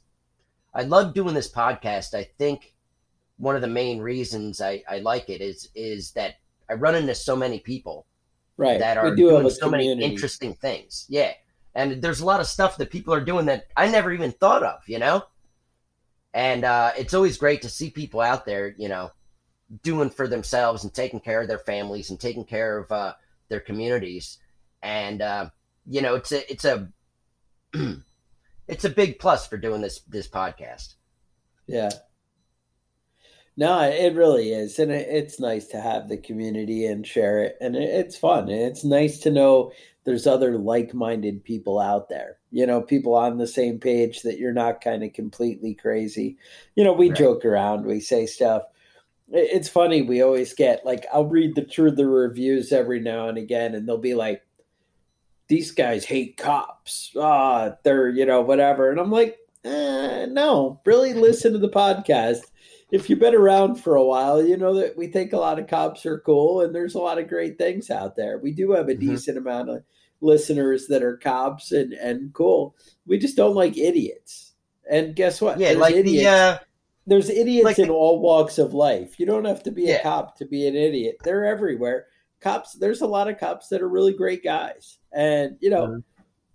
[0.74, 2.14] I love doing this podcast.
[2.14, 2.74] I think
[3.38, 6.36] one of the main reasons I, I like it is is that
[6.70, 8.06] I run into so many people
[8.56, 10.00] right that are do doing so community.
[10.00, 11.06] many interesting things.
[11.10, 11.34] Yeah,
[11.76, 14.64] and there's a lot of stuff that people are doing that I never even thought
[14.64, 14.80] of.
[14.88, 15.24] You know,
[16.34, 18.76] and uh, it's always great to see people out there.
[18.78, 19.12] You know
[19.82, 23.14] doing for themselves and taking care of their families and taking care of uh,
[23.50, 24.38] their communities.
[24.82, 25.50] And uh,
[25.88, 26.90] you know, it's a it's a
[28.68, 30.96] it's a big plus for doing this this podcast.
[31.66, 31.90] Yeah.
[33.56, 37.76] No, it really is, and it's nice to have the community and share it, and
[37.76, 38.50] it's fun.
[38.50, 39.72] It's nice to know
[40.06, 42.38] there's other like-minded people out there.
[42.52, 46.38] You know, people on the same page that you're not kind of completely crazy.
[46.76, 47.18] You know, we right.
[47.18, 48.64] joke around, we say stuff
[49.34, 53.38] it's funny we always get like i'll read the through the reviews every now and
[53.38, 54.44] again and they'll be like
[55.48, 61.14] these guys hate cops ah they're you know whatever and i'm like eh, no really
[61.14, 62.42] listen to the podcast
[62.94, 65.68] if you've been around for a while you know that we think a lot of
[65.68, 68.88] cops are cool and there's a lot of great things out there we do have
[68.88, 69.10] a mm-hmm.
[69.10, 69.84] decent amount of
[70.22, 72.76] listeners that are cops and and cool
[73.06, 74.54] we just don't like idiots
[74.90, 76.24] and guess what yeah there's like idiots.
[76.24, 76.58] the uh
[77.06, 79.20] there's idiots like in all walks of life.
[79.20, 79.96] You don't have to be yeah.
[79.96, 81.18] a cop to be an idiot.
[81.24, 82.08] They're everywhere.
[82.40, 85.00] Cops, there's a lot of cops that are really great guys.
[85.12, 86.00] And, you know, mm-hmm.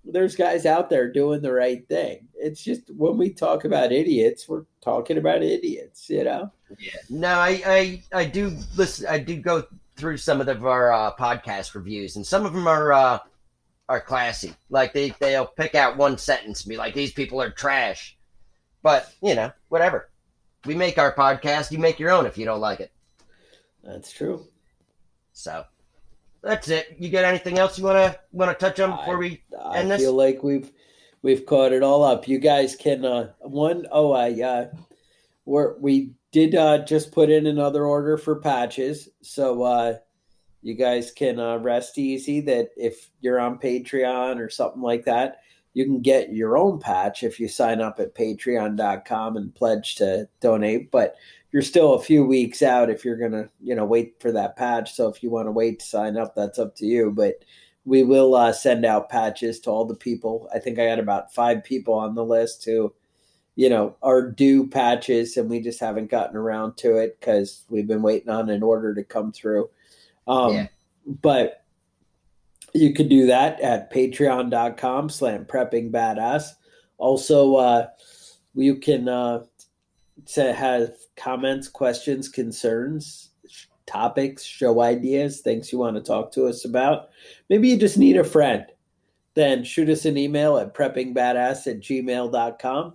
[0.08, 2.28] There's guys out there doing the right thing.
[2.34, 6.50] It's just when we talk about idiots, we're talking about idiots, you know?
[6.78, 6.98] Yeah.
[7.10, 9.64] No, I, I, I do listen, I do go
[9.96, 13.18] through some of the, our uh, podcast reviews, and some of them are, uh,
[13.88, 14.54] are classy.
[14.70, 18.16] Like they, they'll pick out one sentence and be like, these people are trash.
[18.82, 20.10] But, you know, whatever
[20.64, 21.70] we make our podcast.
[21.70, 22.92] You make your own if you don't like it.
[23.82, 24.46] That's true.
[25.32, 25.64] So
[26.42, 26.96] that's it.
[26.98, 29.82] You got anything else you want to want to touch on before I, we I
[29.82, 30.00] this?
[30.00, 30.70] I feel like we've
[31.22, 32.28] we've caught it all up.
[32.28, 34.66] You guys can uh one oh I uh
[35.44, 39.08] we we did uh just put in another order for patches.
[39.22, 39.96] So uh
[40.62, 45.40] you guys can uh, rest easy that if you're on Patreon or something like that,
[45.72, 50.28] you can get your own patch if you sign up at patreon.com and pledge to
[50.40, 51.14] donate but
[51.52, 54.56] you're still a few weeks out if you're going to you know wait for that
[54.56, 57.44] patch so if you want to wait to sign up that's up to you but
[57.84, 61.32] we will uh, send out patches to all the people i think i got about
[61.32, 62.92] five people on the list who
[63.56, 67.88] you know are due patches and we just haven't gotten around to it because we've
[67.88, 69.68] been waiting on an order to come through
[70.26, 70.66] um, yeah.
[71.22, 71.64] but
[72.74, 76.50] you can do that at patreon.com slam prepping badass.
[76.98, 77.86] Also, uh,
[78.54, 79.44] you can uh,
[80.26, 83.30] to have comments, questions, concerns,
[83.86, 87.10] topics, show ideas, things you want to talk to us about.
[87.48, 88.66] Maybe you just need a friend.
[89.34, 92.94] Then shoot us an email at preppingbadass at gmail.com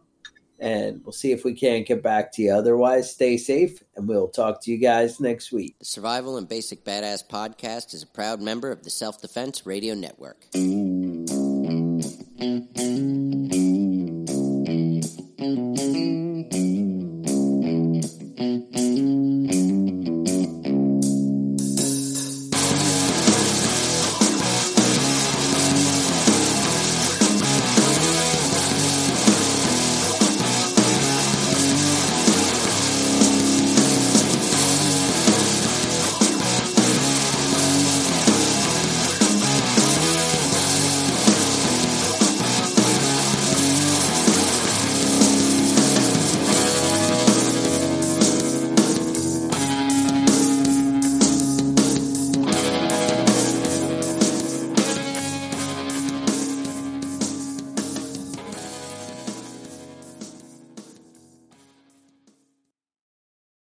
[0.60, 2.54] and we'll see if we can't get back to you.
[2.54, 5.76] Otherwise, stay safe, and we'll talk to you guys next week.
[5.80, 9.94] The Survival and Basic Badass podcast is a proud member of the Self Defense Radio
[9.94, 10.46] Network.
[10.56, 11.26] Ooh.